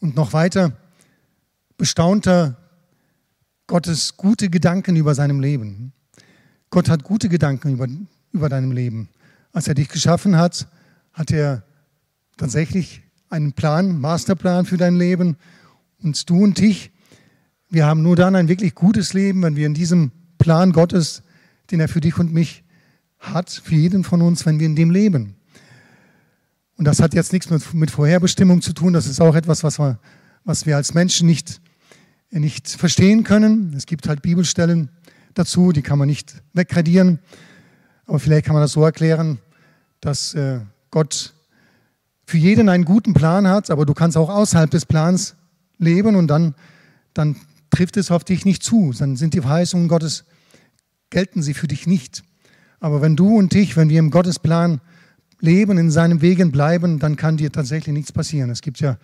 Und 0.00 0.14
noch 0.14 0.32
weiter 0.32 0.72
bestaunt 1.76 2.26
er 2.26 2.56
Gottes 3.66 4.16
gute 4.16 4.48
Gedanken 4.48 4.96
über 4.96 5.14
seinem 5.14 5.40
Leben. 5.40 5.92
Gott 6.70 6.88
hat 6.88 7.02
gute 7.02 7.28
Gedanken 7.28 7.72
über, 7.72 7.86
über 8.32 8.48
deinem 8.48 8.72
Leben. 8.72 9.08
Als 9.52 9.68
er 9.68 9.74
dich 9.74 9.88
geschaffen 9.88 10.36
hat, 10.36 10.68
hat 11.12 11.30
er 11.30 11.64
tatsächlich 12.36 13.02
einen 13.28 13.52
Plan, 13.52 14.00
Masterplan 14.00 14.64
für 14.64 14.76
dein 14.76 14.96
Leben. 14.96 15.36
Und 16.02 16.28
du 16.30 16.44
und 16.44 16.58
ich, 16.60 16.92
wir 17.68 17.84
haben 17.84 18.02
nur 18.02 18.16
dann 18.16 18.36
ein 18.36 18.48
wirklich 18.48 18.74
gutes 18.74 19.12
Leben, 19.12 19.42
wenn 19.42 19.56
wir 19.56 19.66
in 19.66 19.74
diesem 19.74 20.12
Plan 20.38 20.72
Gottes, 20.72 21.22
den 21.70 21.80
er 21.80 21.88
für 21.88 22.00
dich 22.00 22.18
und 22.18 22.32
mich 22.32 22.64
hat, 23.18 23.50
für 23.50 23.74
jeden 23.74 24.04
von 24.04 24.22
uns, 24.22 24.46
wenn 24.46 24.58
wir 24.58 24.66
in 24.66 24.76
dem 24.76 24.90
leben. 24.90 25.34
Und 26.76 26.84
das 26.84 27.00
hat 27.00 27.14
jetzt 27.14 27.32
nichts 27.32 27.50
mit, 27.50 27.74
mit 27.74 27.90
Vorherbestimmung 27.90 28.62
zu 28.62 28.72
tun. 28.72 28.92
Das 28.92 29.06
ist 29.06 29.20
auch 29.20 29.34
etwas, 29.34 29.64
was 29.64 29.78
wir, 29.78 29.98
was 30.44 30.64
wir 30.64 30.76
als 30.76 30.94
Menschen 30.94 31.26
nicht, 31.26 31.60
nicht 32.30 32.68
verstehen 32.68 33.24
können. 33.24 33.74
Es 33.76 33.86
gibt 33.86 34.08
halt 34.08 34.22
Bibelstellen 34.22 34.90
dazu, 35.34 35.72
die 35.72 35.82
kann 35.82 35.98
man 35.98 36.08
nicht 36.08 36.40
wegradieren. 36.52 37.18
Aber 38.06 38.20
vielleicht 38.20 38.46
kann 38.46 38.54
man 38.54 38.62
das 38.62 38.72
so 38.72 38.84
erklären, 38.84 39.38
dass 40.00 40.34
äh, 40.34 40.60
Gott 40.90 41.34
für 42.24 42.38
jeden 42.38 42.68
einen 42.68 42.84
guten 42.84 43.14
Plan 43.14 43.48
hat, 43.48 43.70
aber 43.70 43.84
du 43.84 43.94
kannst 43.94 44.16
auch 44.16 44.28
außerhalb 44.28 44.70
des 44.70 44.86
Plans 44.86 45.34
leben 45.78 46.14
und 46.14 46.28
dann, 46.28 46.54
dann 47.14 47.36
trifft 47.70 47.96
es 47.96 48.10
auf 48.10 48.22
dich 48.22 48.44
nicht 48.44 48.62
zu. 48.62 48.92
Dann 48.96 49.16
sind 49.16 49.34
die 49.34 49.40
Verheißungen 49.40 49.88
Gottes 49.88 50.24
gelten 51.10 51.42
sie 51.42 51.54
für 51.54 51.68
dich 51.68 51.86
nicht. 51.86 52.22
Aber 52.80 53.02
wenn 53.02 53.16
du 53.16 53.36
und 53.36 53.54
ich, 53.54 53.76
wenn 53.76 53.88
wir 53.88 53.98
im 53.98 54.10
Gottesplan 54.10 54.80
leben, 55.40 55.78
in 55.78 55.90
seinen 55.90 56.20
Wegen 56.20 56.52
bleiben, 56.52 56.98
dann 56.98 57.16
kann 57.16 57.36
dir 57.36 57.50
tatsächlich 57.50 57.94
nichts 57.94 58.12
passieren. 58.12 58.50
Es 58.50 58.60
gibt 58.60 58.80
ja 58.80 58.98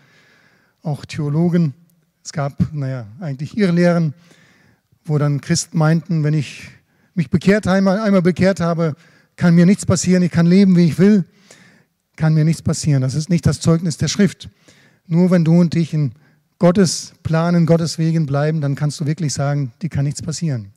auch 0.83 1.05
Theologen, 1.05 1.75
es 2.23 2.33
gab, 2.33 2.73
naja, 2.73 3.07
eigentlich 3.21 3.57
ihre 3.57 3.73
Lehren, 3.73 4.15
wo 5.05 5.19
dann 5.19 5.41
Christen 5.41 5.79
meinten, 5.79 6.25
wenn 6.25 6.35
ich 6.35 6.71
mich 7.15 7.31
bekehrt 7.31 7.67
einmal, 7.67 8.01
einmal 8.01 8.23
bekehrt 8.23 8.61
habe, 8.61 8.97
kann 9.37 9.55
mir 9.55 9.67
nichts 9.67 9.87
passieren, 9.87 10.23
ich 10.23 10.31
kann 10.31 10.47
leben, 10.47 10.77
wie 10.77 10.87
ich 10.87 10.99
will, 10.99 11.25
kann 12.17 12.35
mir 12.35 12.45
nichts 12.45 12.63
passieren. 12.63 13.03
Das 13.03 13.15
ist 13.15 13.29
nicht 13.29 13.47
das 13.47 13.61
Zeugnis 13.61 13.97
der 13.97 14.09
Schrift. 14.09 14.49
Nur 15.07 15.31
wenn 15.31 15.45
du 15.45 15.61
und 15.61 15.75
ich 15.75 15.93
in 15.93 16.13
Gottes 16.59 17.13
Plan, 17.23 17.55
in 17.55 17.67
Gottes 17.67 17.99
Wegen 17.99 18.27
bleiben, 18.27 18.61
dann 18.61 18.75
kannst 18.75 19.01
du 19.01 19.07
wirklich 19.07 19.35
sagen, 19.35 19.73
dir 19.83 19.91
kann 19.91 20.05
nichts 20.05 20.23
passieren. 20.23 20.73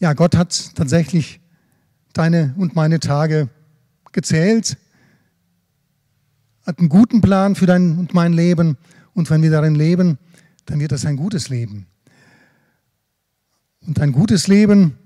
Ja, 0.00 0.12
Gott 0.12 0.36
hat 0.36 0.76
tatsächlich 0.76 1.40
deine 2.12 2.54
und 2.56 2.76
meine 2.76 3.00
Tage 3.00 3.48
gezählt, 4.12 4.76
hat 6.64 6.78
einen 6.78 6.88
guten 6.88 7.20
Plan 7.20 7.56
für 7.56 7.66
dein 7.66 7.98
und 7.98 8.14
mein 8.14 8.32
Leben 8.32 8.76
und 9.14 9.28
wenn 9.28 9.42
wir 9.42 9.50
darin 9.50 9.74
leben, 9.74 10.18
dann 10.66 10.78
wird 10.78 10.92
das 10.92 11.04
ein 11.04 11.16
gutes 11.16 11.48
Leben. 11.48 11.86
Und 13.86 13.98
ein 14.00 14.12
gutes 14.12 14.46
Leben, 14.46 14.96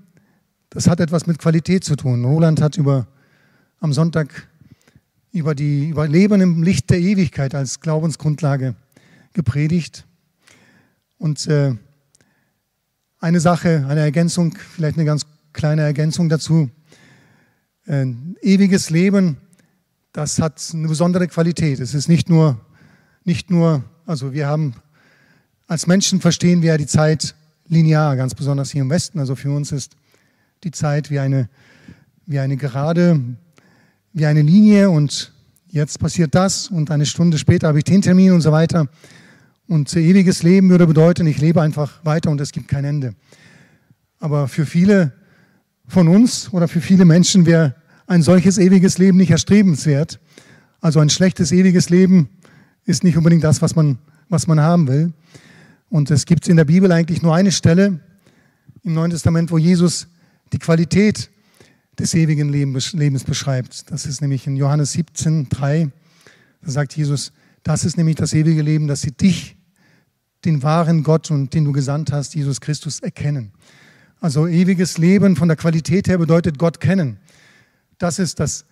das 0.69 0.87
hat 0.87 0.99
etwas 0.99 1.25
mit 1.25 1.39
Qualität 1.39 1.83
zu 1.83 1.95
tun. 1.95 2.23
Roland 2.25 2.61
hat 2.61 2.77
über, 2.77 3.07
am 3.79 3.93
Sonntag 3.93 4.47
über 5.31 5.55
die 5.55 5.89
über 5.89 6.07
Leben 6.07 6.41
im 6.41 6.61
Licht 6.61 6.91
der 6.91 6.99
Ewigkeit 6.99 7.55
als 7.55 7.79
Glaubensgrundlage 7.79 8.75
gepredigt. 9.33 10.05
Und 11.17 11.47
äh, 11.47 11.75
eine 13.23 13.39
Sache, 13.39 13.85
eine 13.87 14.01
Ergänzung, 14.01 14.53
vielleicht 14.75 14.97
eine 14.97 15.05
ganz 15.05 15.25
kleine 15.53 15.83
Ergänzung 15.83 16.27
dazu. 16.27 16.69
Äh, 17.85 18.07
ewiges 18.41 18.89
Leben, 18.89 19.37
das 20.11 20.39
hat 20.39 20.61
eine 20.73 20.89
besondere 20.89 21.29
Qualität. 21.29 21.79
Es 21.79 21.93
ist 21.93 22.09
nicht 22.09 22.29
nur, 22.29 22.59
nicht 23.23 23.49
nur, 23.49 23.81
also 24.05 24.33
wir 24.33 24.47
haben 24.47 24.75
als 25.67 25.87
Menschen 25.87 26.19
verstehen 26.19 26.61
wir 26.61 26.71
ja 26.71 26.77
die 26.77 26.85
Zeit 26.85 27.33
linear, 27.69 28.17
ganz 28.17 28.35
besonders 28.35 28.71
hier 28.71 28.81
im 28.81 28.89
Westen. 28.89 29.19
Also 29.19 29.35
für 29.35 29.51
uns 29.51 29.71
ist 29.71 29.95
die 30.65 30.71
Zeit 30.71 31.09
wie 31.09 31.19
eine, 31.19 31.47
wie 32.25 32.39
eine 32.39 32.57
gerade, 32.57 33.21
wie 34.11 34.25
eine 34.25 34.41
Linie 34.41 34.89
und 34.89 35.31
jetzt 35.69 35.97
passiert 35.97 36.35
das 36.35 36.67
und 36.67 36.91
eine 36.91 37.05
Stunde 37.05 37.37
später 37.37 37.69
habe 37.69 37.77
ich 37.77 37.85
den 37.85 38.01
Termin 38.01 38.33
und 38.33 38.41
so 38.41 38.51
weiter. 38.51 38.89
Und 39.73 39.95
ewiges 39.95 40.43
Leben 40.43 40.69
würde 40.69 40.85
bedeuten, 40.85 41.25
ich 41.25 41.41
lebe 41.41 41.59
einfach 41.59 42.05
weiter 42.05 42.29
und 42.29 42.39
es 42.39 42.51
gibt 42.51 42.67
kein 42.67 42.85
Ende. 42.85 43.15
Aber 44.19 44.47
für 44.47 44.67
viele 44.67 45.13
von 45.87 46.07
uns 46.07 46.53
oder 46.53 46.67
für 46.67 46.79
viele 46.79 47.05
Menschen 47.05 47.47
wäre 47.47 47.73
ein 48.05 48.21
solches 48.21 48.59
ewiges 48.59 48.99
Leben 48.99 49.17
nicht 49.17 49.31
erstrebenswert. 49.31 50.19
Also 50.79 50.99
ein 50.99 51.09
schlechtes 51.09 51.51
ewiges 51.51 51.89
Leben 51.89 52.29
ist 52.85 53.03
nicht 53.03 53.17
unbedingt 53.17 53.43
das, 53.43 53.63
was 53.63 53.75
man, 53.75 53.97
was 54.29 54.45
man 54.45 54.59
haben 54.59 54.87
will. 54.87 55.11
Und 55.89 56.11
es 56.11 56.27
gibt 56.27 56.47
in 56.47 56.57
der 56.57 56.65
Bibel 56.65 56.91
eigentlich 56.91 57.23
nur 57.23 57.33
eine 57.33 57.51
Stelle 57.51 57.99
im 58.83 58.93
Neuen 58.93 59.09
Testament, 59.09 59.49
wo 59.49 59.57
Jesus 59.57 60.05
die 60.53 60.59
Qualität 60.59 61.31
des 61.97 62.13
ewigen 62.13 62.49
Lebens 62.49 63.23
beschreibt. 63.23 63.89
Das 63.89 64.05
ist 64.05 64.21
nämlich 64.21 64.45
in 64.45 64.55
Johannes 64.55 64.91
17, 64.91 65.49
3. 65.49 65.89
Da 66.61 66.71
sagt 66.71 66.95
Jesus, 66.95 67.33
das 67.63 67.85
ist 67.85 67.97
nämlich 67.97 68.17
das 68.17 68.35
ewige 68.35 68.61
Leben, 68.61 68.87
dass 68.87 69.01
sie 69.01 69.13
dich, 69.13 69.57
den 70.45 70.63
wahren 70.63 71.03
Gott 71.03 71.31
und 71.31 71.53
den 71.53 71.65
du 71.65 71.71
gesandt 71.71 72.11
hast, 72.11 72.35
Jesus 72.35 72.61
Christus, 72.61 72.99
erkennen. 72.99 73.51
Also 74.19 74.47
ewiges 74.47 74.97
Leben 74.97 75.35
von 75.35 75.47
der 75.47 75.57
Qualität 75.57 76.07
her 76.07 76.17
bedeutet 76.17 76.57
Gott 76.57 76.79
kennen. 76.79 77.17
Das 77.97 78.19
ist 78.19 78.39
das, 78.39 78.65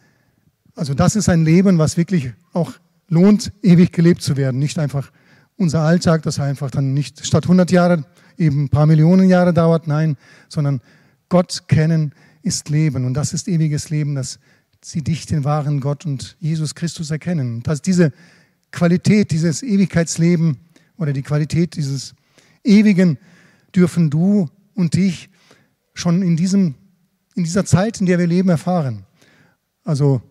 also 0.75 0.93
das 0.93 1.15
ist 1.15 1.29
ein 1.29 1.43
Leben, 1.43 1.77
was 1.77 1.97
wirklich 1.97 2.31
auch 2.53 2.73
lohnt, 3.09 3.51
ewig 3.61 3.91
gelebt 3.91 4.21
zu 4.21 4.37
werden. 4.37 4.59
Nicht 4.59 4.79
einfach 4.79 5.11
unser 5.57 5.81
Alltag, 5.81 6.23
das 6.23 6.39
einfach 6.39 6.71
dann 6.71 6.93
nicht 6.93 7.25
statt 7.25 7.43
100 7.43 7.71
Jahre 7.71 8.05
eben 8.37 8.65
ein 8.65 8.69
paar 8.69 8.85
Millionen 8.85 9.29
Jahre 9.29 9.53
dauert, 9.53 9.87
nein, 9.87 10.17
sondern 10.49 10.81
Gott 11.29 11.63
kennen 11.67 12.13
ist 12.43 12.69
Leben 12.69 13.05
und 13.05 13.13
das 13.13 13.33
ist 13.33 13.47
ewiges 13.47 13.89
Leben, 13.89 14.15
dass 14.15 14.39
sie 14.83 15.03
dich, 15.03 15.27
den 15.27 15.43
wahren 15.43 15.79
Gott 15.79 16.05
und 16.05 16.35
Jesus 16.39 16.75
Christus 16.75 17.11
erkennen. 17.11 17.61
Dass 17.61 17.81
diese 17.81 18.11
Qualität, 18.71 19.31
dieses 19.31 19.61
Ewigkeitsleben 19.61 20.57
oder 21.01 21.13
die 21.13 21.23
Qualität 21.23 21.75
dieses 21.75 22.13
Ewigen 22.63 23.17
dürfen 23.75 24.11
du 24.11 24.47
und 24.75 24.95
ich 24.95 25.29
schon 25.95 26.21
in, 26.21 26.37
diesem, 26.37 26.75
in 27.35 27.43
dieser 27.43 27.65
Zeit, 27.65 27.99
in 27.99 28.05
der 28.05 28.19
wir 28.19 28.27
leben, 28.27 28.49
erfahren. 28.49 29.05
Also 29.83 30.21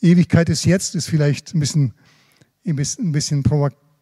Ewigkeit 0.00 0.48
ist 0.48 0.64
jetzt, 0.64 0.96
ist 0.96 1.08
vielleicht 1.08 1.54
ein 1.54 1.60
bisschen 1.60 1.94
ein 2.66 2.76
bisschen 3.12 3.42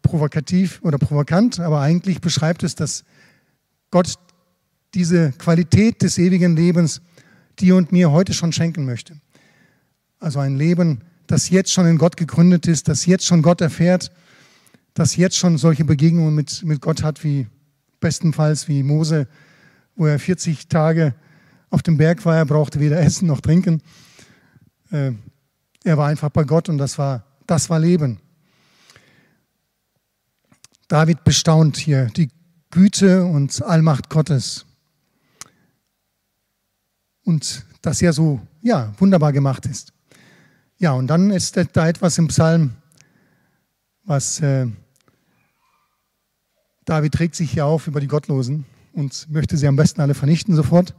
provokativ 0.01 0.81
oder 0.81 0.97
provokant, 0.97 1.59
aber 1.59 1.81
eigentlich 1.81 2.19
beschreibt 2.19 2.63
es, 2.63 2.75
dass 2.75 3.03
Gott 3.91 4.15
diese 4.93 5.31
Qualität 5.33 6.01
des 6.01 6.17
ewigen 6.17 6.55
Lebens 6.55 7.01
dir 7.59 7.75
und 7.75 7.91
mir 7.91 8.11
heute 8.11 8.33
schon 8.33 8.51
schenken 8.51 8.85
möchte. 8.85 9.19
Also 10.19 10.39
ein 10.39 10.57
Leben, 10.57 11.01
das 11.27 11.49
jetzt 11.49 11.71
schon 11.71 11.85
in 11.85 11.97
Gott 11.97 12.17
gegründet 12.17 12.67
ist, 12.67 12.87
das 12.87 13.05
jetzt 13.05 13.25
schon 13.25 13.41
Gott 13.41 13.61
erfährt, 13.61 14.11
das 14.97 15.15
jetzt 15.15 15.37
schon 15.37 15.59
solche 15.59 15.85
Begegnungen 15.85 16.33
mit, 16.33 16.63
mit 16.63 16.81
Gott 16.81 17.03
hat, 17.03 17.23
wie 17.23 17.45
bestenfalls 17.99 18.67
wie 18.67 18.81
Mose, 18.81 19.27
wo 19.95 20.07
er 20.07 20.17
40 20.17 20.69
Tage 20.69 21.13
auf 21.69 21.83
dem 21.83 21.97
Berg 21.97 22.25
war, 22.25 22.35
er 22.35 22.45
brauchte 22.45 22.79
weder 22.79 22.99
Essen 22.99 23.27
noch 23.27 23.41
Trinken. 23.41 23.83
Äh, 24.91 25.11
er 25.83 25.97
war 25.97 26.07
einfach 26.07 26.29
bei 26.29 26.43
Gott 26.43 26.67
und 26.67 26.79
das 26.79 26.97
war, 26.97 27.23
das 27.45 27.69
war 27.69 27.79
Leben. 27.79 28.19
David 30.87 31.23
bestaunt 31.23 31.77
hier 31.77 32.07
die 32.07 32.29
Güte 32.71 33.23
und 33.23 33.61
Allmacht 33.63 34.09
Gottes. 34.09 34.65
Und 37.23 37.65
dass 37.83 38.01
er 38.01 38.13
so, 38.13 38.41
ja, 38.61 38.93
wunderbar 38.97 39.31
gemacht 39.31 39.67
ist. 39.67 39.93
Ja, 40.79 40.93
und 40.93 41.07
dann 41.07 41.29
ist 41.29 41.55
da 41.73 41.87
etwas 41.87 42.17
im 42.17 42.29
Psalm, 42.29 42.75
was 44.03 44.39
äh, 44.39 44.67
David 46.87 47.19
regt 47.19 47.35
sich 47.35 47.51
hier 47.51 47.65
auf 47.65 47.87
über 47.87 47.99
die 47.99 48.07
Gottlosen 48.07 48.63
und 48.93 49.29
möchte 49.29 49.57
sie 49.57 49.67
am 49.67 49.75
besten 49.75 49.99
alle 49.99 50.13
vernichten 50.13 50.55
sofort. 50.55 50.95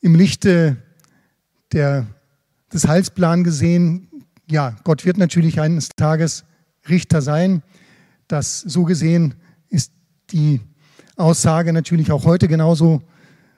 Im 0.00 0.16
Lichte 0.16 0.78
der, 1.70 2.08
des 2.72 2.88
Heilsplans 2.88 3.44
gesehen, 3.44 4.08
ja, 4.50 4.74
Gott 4.82 5.04
wird 5.04 5.16
natürlich 5.16 5.60
eines 5.60 5.90
Tages 5.90 6.44
Richter 6.88 7.22
sein. 7.22 7.62
Das 8.26 8.62
so 8.62 8.82
gesehen 8.82 9.34
ist 9.68 9.92
die 10.32 10.60
Aussage 11.14 11.72
natürlich 11.72 12.10
auch 12.10 12.24
heute 12.24 12.48
genauso 12.48 13.02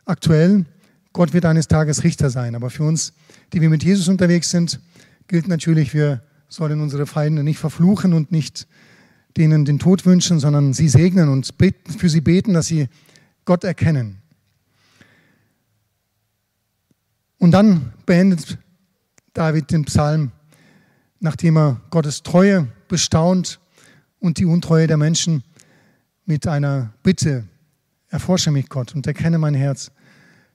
aktuell. 0.04 0.66
Gott 1.14 1.32
wird 1.32 1.46
eines 1.46 1.68
Tages 1.68 2.04
Richter 2.04 2.28
sein. 2.28 2.54
Aber 2.54 2.68
für 2.68 2.84
uns, 2.84 3.14
die 3.54 3.62
wir 3.62 3.70
mit 3.70 3.84
Jesus 3.84 4.08
unterwegs 4.08 4.50
sind, 4.50 4.80
gilt 5.28 5.48
natürlich, 5.48 5.94
wir 5.94 6.22
sollen 6.50 6.82
unsere 6.82 7.06
Feinde 7.06 7.42
nicht 7.42 7.58
verfluchen 7.58 8.12
und 8.12 8.32
nicht 8.32 8.68
denen 9.36 9.64
den 9.64 9.78
Tod 9.78 10.06
wünschen, 10.06 10.40
sondern 10.40 10.72
sie 10.72 10.88
segnen 10.88 11.28
und 11.28 11.54
für 11.98 12.08
sie 12.08 12.20
beten, 12.20 12.54
dass 12.54 12.66
sie 12.66 12.88
Gott 13.44 13.64
erkennen. 13.64 14.18
Und 17.38 17.52
dann 17.52 17.92
beendet 18.04 18.58
David 19.32 19.70
den 19.70 19.84
Psalm, 19.84 20.32
nachdem 21.20 21.56
er 21.56 21.80
Gottes 21.90 22.22
Treue 22.22 22.68
bestaunt 22.88 23.60
und 24.18 24.38
die 24.38 24.44
Untreue 24.44 24.86
der 24.86 24.96
Menschen 24.96 25.44
mit 26.24 26.46
einer 26.46 26.92
Bitte. 27.02 27.46
Erforsche 28.08 28.50
mich, 28.50 28.68
Gott, 28.68 28.94
und 28.94 29.06
erkenne 29.06 29.38
mein 29.38 29.54
Herz. 29.54 29.92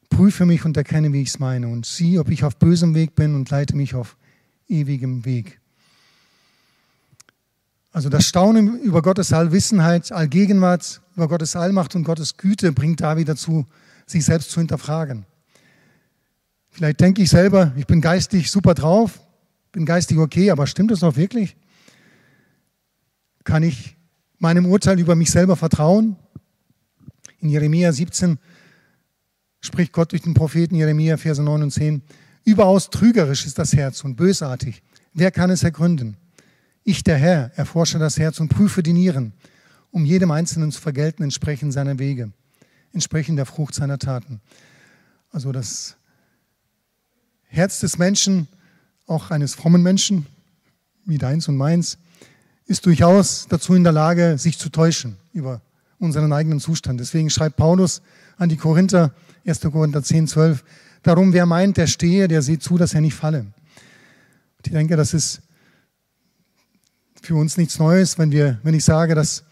Prüfe 0.10 0.46
mich 0.46 0.66
und 0.66 0.76
erkenne, 0.76 1.14
wie 1.14 1.22
ich 1.22 1.30
es 1.30 1.40
meine. 1.40 1.68
Und 1.68 1.86
sieh, 1.86 2.20
ob 2.20 2.30
ich 2.30 2.44
auf 2.44 2.58
bösem 2.58 2.94
Weg 2.94 3.16
bin 3.16 3.34
und 3.36 3.50
leite 3.50 3.76
mich 3.76 3.96
auf 3.96 4.18
ewigem 4.68 5.26
Weg. 5.26 5.60
Also 7.94 8.10
das 8.10 8.26
Staunen 8.26 8.80
über 8.82 9.04
Gottes 9.04 9.32
Allwissenheit, 9.32 10.12
Allgegenwart, 10.12 11.00
über 11.16 11.28
Gottes 11.28 11.56
Allmacht 11.56 11.96
und 11.96 12.04
Gottes 12.04 12.38
Güte 12.38 12.72
bringt 12.72 13.00
David 13.02 13.30
dazu, 13.30 13.68
sich 14.08 14.26
selbst 14.26 14.50
zu 14.50 14.60
hinterfragen. 14.60 15.28
Vielleicht 16.72 17.00
denke 17.00 17.22
ich 17.22 17.30
selber, 17.30 17.72
ich 17.78 17.86
bin 17.86 18.02
geistig 18.02 18.50
super 18.50 18.74
drauf, 18.74 19.22
bin 19.72 19.86
geistig 19.86 20.18
okay, 20.18 20.50
aber 20.50 20.66
stimmt 20.66 20.90
das 20.90 21.02
doch 21.02 21.16
wirklich? 21.16 21.56
Kann 23.44 23.62
ich 23.62 23.96
meinem 24.40 24.66
Urteil 24.66 25.00
über 25.00 25.16
mich 25.16 25.30
selber 25.30 25.56
vertrauen? 25.56 26.16
In 27.42 27.50
Jeremia 27.50 27.92
17 27.92 28.40
spricht 29.62 29.94
Gott 29.94 30.14
durch 30.14 30.24
den 30.24 30.34
Propheten 30.34 30.74
Jeremia, 30.74 31.18
Verse 31.18 31.44
9 31.44 31.62
und 31.62 31.72
10. 31.72 32.02
Überaus 32.44 32.90
trügerisch 32.90 33.46
ist 33.46 33.60
das 33.60 33.74
Herz 33.74 34.04
und 34.04 34.16
bösartig. 34.16 34.82
Wer 35.14 35.30
kann 35.30 35.52
es 35.52 35.62
ergründen? 35.62 36.18
Ich, 36.84 37.04
der 37.04 37.17
Herr, 37.17 37.52
erforsche 37.56 37.98
das 37.98 38.17
Herz 38.17 38.39
und 38.39 38.50
prüfe 38.50 38.84
die 38.84 38.93
Nieren, 38.93 39.34
um 39.91 40.06
jedem 40.06 40.32
Einzelnen 40.32 40.72
zu 40.72 40.82
vergelten, 40.82 41.24
entsprechend 41.24 41.72
seiner 41.72 41.98
Wege, 41.98 42.32
entsprechend 42.91 43.38
der 43.38 43.46
Frucht 43.46 43.74
seiner 43.74 44.00
Taten. 44.00 44.41
Also 45.32 45.52
das 45.52 45.96
Herz 47.48 47.80
des 47.80 47.98
Menschen, 47.98 48.48
auch 49.08 49.32
eines 49.32 49.54
frommen 49.56 49.82
Menschen, 49.82 50.26
wie 51.06 51.17
deins 51.17 51.48
und 51.48 51.56
meins, 51.56 51.98
ist 52.65 52.86
durchaus 52.86 53.48
dazu 53.50 53.76
in 53.76 53.84
der 53.84 53.93
Lage, 53.93 54.38
sich 54.38 54.58
zu 54.58 54.69
täuschen 54.69 55.17
über 55.34 55.62
unseren 56.00 56.34
eigenen 56.34 56.60
Zustand. 56.60 57.00
Deswegen 57.00 57.30
schreibt 57.30 57.56
Paulus 57.56 58.02
an 58.38 58.50
die 58.50 58.58
Korinther, 58.58 59.13
1. 59.46 59.62
Korinther 59.62 60.04
10, 60.04 60.28
12, 60.28 60.63
darum, 61.02 61.34
wer 61.34 61.46
meint, 61.46 61.78
der 61.78 61.88
stehe, 61.88 62.28
der 62.28 62.41
sieht 62.41 62.62
zu, 62.62 62.78
dass 62.78 62.93
er 62.93 63.02
nicht 63.02 63.15
falle. 63.15 63.39
Und 63.39 64.67
ich 64.67 64.74
denke, 64.74 64.96
das 64.96 65.13
ist 65.13 65.41
für 67.24 67.36
uns 67.36 67.56
nichts 67.56 67.80
Neues, 67.80 68.20
wenn, 68.20 68.32
wir, 68.32 68.60
wenn 68.64 68.74
ich 68.74 68.84
sage, 68.84 69.16
dass 69.16 69.46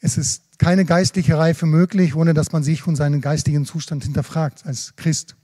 es 0.00 0.16
ist 0.16 0.58
keine 0.58 0.84
geistliche 0.84 1.36
Reife 1.36 1.66
möglich, 1.66 2.14
ohne 2.14 2.34
dass 2.34 2.52
man 2.52 2.62
sich 2.62 2.86
und 2.86 2.94
seinen 2.94 3.20
geistigen 3.20 3.66
Zustand 3.66 4.04
hinterfragt 4.04 4.64
als 4.64 4.94
Christ. 4.94 5.34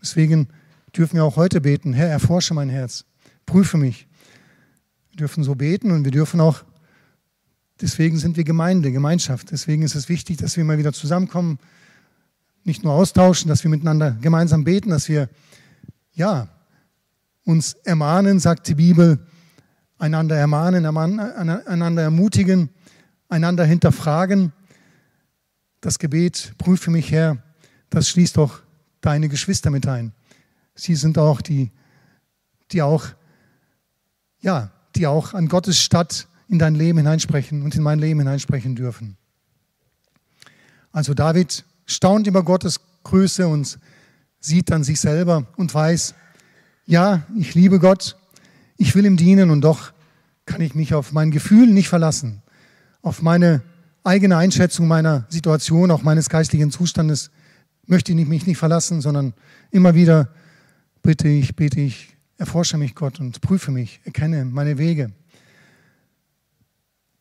Deswegen 0.00 0.48
dürfen 0.96 1.16
wir 1.16 1.24
auch 1.24 1.36
heute 1.36 1.60
beten, 1.60 1.92
Herr, 1.92 2.08
erforsche 2.08 2.54
mein 2.54 2.68
Herz, 2.68 3.04
prüfe 3.46 3.78
mich. 3.78 4.06
Wir 5.10 5.16
dürfen 5.18 5.42
so 5.42 5.56
beten 5.56 5.90
und 5.90 6.04
wir 6.04 6.12
dürfen 6.12 6.40
auch, 6.40 6.62
deswegen 7.80 8.16
sind 8.16 8.36
wir 8.36 8.44
Gemeinde, 8.44 8.92
Gemeinschaft. 8.92 9.50
Deswegen 9.50 9.82
ist 9.82 9.96
es 9.96 10.08
wichtig, 10.08 10.36
dass 10.36 10.56
wir 10.56 10.64
mal 10.64 10.78
wieder 10.78 10.92
zusammenkommen, 10.92 11.58
nicht 12.62 12.84
nur 12.84 12.92
austauschen, 12.92 13.48
dass 13.48 13.64
wir 13.64 13.70
miteinander 13.70 14.16
gemeinsam 14.20 14.62
beten, 14.62 14.90
dass 14.90 15.08
wir, 15.08 15.28
ja, 16.14 16.48
uns 17.44 17.74
ermahnen, 17.84 18.38
sagt 18.38 18.68
die 18.68 18.76
Bibel, 18.76 19.26
einander 20.02 20.36
ermahnen, 20.36 20.84
einander 20.84 22.02
ermutigen, 22.02 22.70
einander 23.28 23.64
hinterfragen. 23.64 24.52
Das 25.80 26.00
Gebet, 26.00 26.54
prüfe 26.58 26.90
mich 26.90 27.12
Herr, 27.12 27.38
das 27.88 28.08
schließt 28.08 28.36
doch 28.36 28.62
deine 29.00 29.28
Geschwister 29.28 29.70
mit 29.70 29.86
ein. 29.86 30.12
Sie 30.74 30.96
sind 30.96 31.18
auch 31.18 31.40
die, 31.40 31.70
die 32.72 32.82
auch, 32.82 33.06
ja, 34.40 34.72
die 34.96 35.06
auch 35.06 35.34
an 35.34 35.46
Gottes 35.46 35.78
Stadt 35.78 36.26
in 36.48 36.58
dein 36.58 36.74
Leben 36.74 36.98
hineinsprechen 36.98 37.62
und 37.62 37.76
in 37.76 37.82
mein 37.82 38.00
Leben 38.00 38.18
hineinsprechen 38.18 38.74
dürfen. 38.74 39.16
Also 40.90 41.14
David 41.14 41.64
staunt 41.86 42.26
über 42.26 42.42
Gottes 42.42 42.80
Größe 43.04 43.46
und 43.46 43.78
sieht 44.40 44.68
dann 44.70 44.82
sich 44.82 44.98
selber 44.98 45.46
und 45.56 45.72
weiß, 45.72 46.14
ja, 46.86 47.22
ich 47.38 47.54
liebe 47.54 47.78
Gott, 47.78 48.16
ich 48.82 48.96
will 48.96 49.06
ihm 49.06 49.16
dienen 49.16 49.50
und 49.50 49.60
doch 49.60 49.92
kann 50.44 50.60
ich 50.60 50.74
mich 50.74 50.92
auf 50.92 51.12
mein 51.12 51.30
Gefühl 51.30 51.68
nicht 51.68 51.88
verlassen, 51.88 52.42
auf 53.00 53.22
meine 53.22 53.62
eigene 54.02 54.36
Einschätzung 54.36 54.88
meiner 54.88 55.24
Situation, 55.28 55.92
auch 55.92 56.02
meines 56.02 56.28
geistlichen 56.28 56.72
Zustandes 56.72 57.30
möchte 57.86 58.10
ich 58.12 58.26
mich 58.26 58.44
nicht 58.44 58.58
verlassen, 58.58 59.00
sondern 59.00 59.34
immer 59.70 59.94
wieder 59.94 60.30
bitte 61.00 61.28
ich, 61.28 61.54
bete 61.54 61.80
ich, 61.80 62.16
erforsche 62.38 62.76
mich 62.76 62.96
Gott 62.96 63.20
und 63.20 63.40
prüfe 63.40 63.70
mich, 63.70 64.00
erkenne 64.04 64.44
meine 64.44 64.78
Wege. 64.78 65.12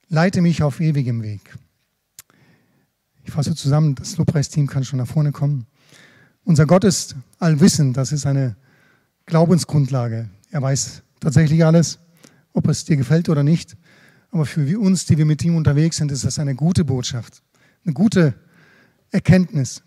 Leite 0.09 0.41
mich 0.41 0.63
auf 0.63 0.79
ewigem 0.79 1.21
Weg. 1.21 1.41
Ich 3.23 3.31
fasse 3.31 3.53
zusammen, 3.53 3.93
das 3.93 4.17
Lobpreisteam 4.17 4.65
kann 4.65 4.83
schon 4.83 4.97
nach 4.97 5.07
vorne 5.07 5.31
kommen. 5.31 5.67
Unser 6.43 6.65
Gott 6.65 6.85
ist 6.85 7.15
allwissend, 7.37 7.97
das 7.97 8.11
ist 8.11 8.25
eine 8.25 8.55
Glaubensgrundlage. 9.27 10.27
Er 10.49 10.61
weiß 10.63 11.03
tatsächlich 11.21 11.63
alles, 11.63 11.99
ob 12.51 12.67
es 12.67 12.83
dir 12.83 12.97
gefällt 12.97 13.29
oder 13.29 13.43
nicht. 13.43 13.77
Aber 14.31 14.45
für 14.45 14.77
uns, 14.79 15.05
die 15.05 15.17
wir 15.17 15.25
mit 15.25 15.43
ihm 15.45 15.55
unterwegs 15.55 15.97
sind, 15.97 16.11
ist 16.11 16.25
das 16.25 16.39
eine 16.39 16.55
gute 16.55 16.83
Botschaft, 16.83 17.41
eine 17.85 17.93
gute 17.93 18.33
Erkenntnis. 19.11 19.83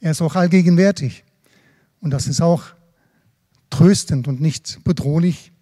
Er 0.00 0.12
ist 0.12 0.22
auch 0.22 0.36
allgegenwärtig. 0.36 1.24
Und 2.00 2.10
das 2.10 2.28
ist 2.28 2.40
auch 2.40 2.64
tröstend 3.70 4.28
und 4.28 4.40
nicht 4.40 4.78
bedrohlich. 4.84 5.52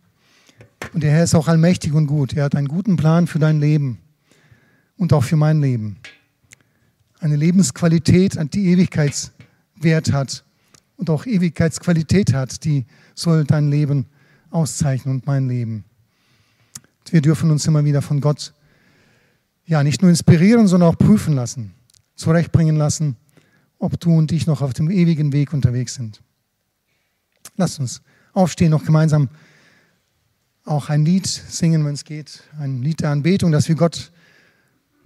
Und 0.93 1.03
der 1.03 1.13
Herr 1.13 1.25
ist 1.25 1.35
auch 1.35 1.49
allmächtig 1.49 1.93
und 1.93 2.07
gut. 2.07 2.35
Er 2.35 2.45
hat 2.45 2.55
einen 2.55 2.69
guten 2.69 2.97
Plan 2.97 3.27
für 3.27 3.39
dein 3.39 3.61
Leben 3.61 3.99
und 4.97 5.13
auch 5.13 5.25
für 5.25 5.37
mein 5.37 5.61
Leben. 5.61 5.97
Eine 7.21 7.37
Lebensqualität, 7.37 8.39
die 8.53 8.67
Ewigkeitswert 8.67 10.13
hat 10.13 10.45
und 10.97 11.09
auch 11.09 11.25
Ewigkeitsqualität 11.25 12.35
hat, 12.35 12.65
die 12.65 12.85
soll 13.15 13.45
dein 13.45 13.71
Leben 13.71 14.07
auszeichnen 14.55 15.17
und 15.17 15.27
mein 15.27 15.49
Leben. 15.49 15.85
Wir 17.11 17.21
dürfen 17.21 17.51
uns 17.51 17.67
immer 17.67 17.85
wieder 17.85 18.01
von 18.01 18.21
Gott 18.21 18.55
ja 19.67 19.83
nicht 19.83 20.03
nur 20.03 20.11
inspirieren, 20.11 20.69
sondern 20.69 20.91
auch 20.91 20.99
prüfen 20.99 21.35
lassen, 21.35 21.75
zurechtbringen 22.15 22.77
lassen, 22.77 23.17
ob 23.79 23.99
du 23.99 24.17
und 24.17 24.33
ich 24.33 24.47
noch 24.47 24.63
auf 24.63 24.73
dem 24.73 24.91
ewigen 24.91 25.33
Weg 25.33 25.53
unterwegs 25.53 25.95
sind. 25.95 26.23
Lasst 27.57 27.81
uns 27.81 28.01
aufstehen, 28.33 28.71
noch 28.71 28.85
gemeinsam 28.85 29.29
auch 30.65 30.89
ein 30.89 31.05
Lied 31.05 31.27
singen, 31.27 31.85
wenn 31.85 31.95
es 31.95 32.05
geht, 32.05 32.43
ein 32.59 32.83
Lied 32.83 33.01
der 33.01 33.11
Anbetung, 33.11 33.53
dass 33.53 33.69
wir 33.69 33.75
Gott 33.75 34.13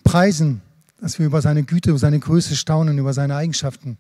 preisen, 0.05 0.61
dass 1.01 1.19
wir 1.19 1.27
über 1.27 1.43
seine 1.43 1.65
Güte, 1.65 1.91
über 1.91 1.99
seine 1.99 2.21
Größe 2.21 2.55
staunen, 2.55 2.99
über 2.99 3.13
seine 3.13 3.35
Eigenschaften. 3.35 3.99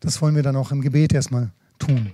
Das 0.00 0.20
wollen 0.20 0.34
wir 0.34 0.42
dann 0.42 0.56
auch 0.56 0.72
im 0.72 0.80
Gebet 0.80 1.12
erstmal 1.12 1.50
tun. 1.78 2.12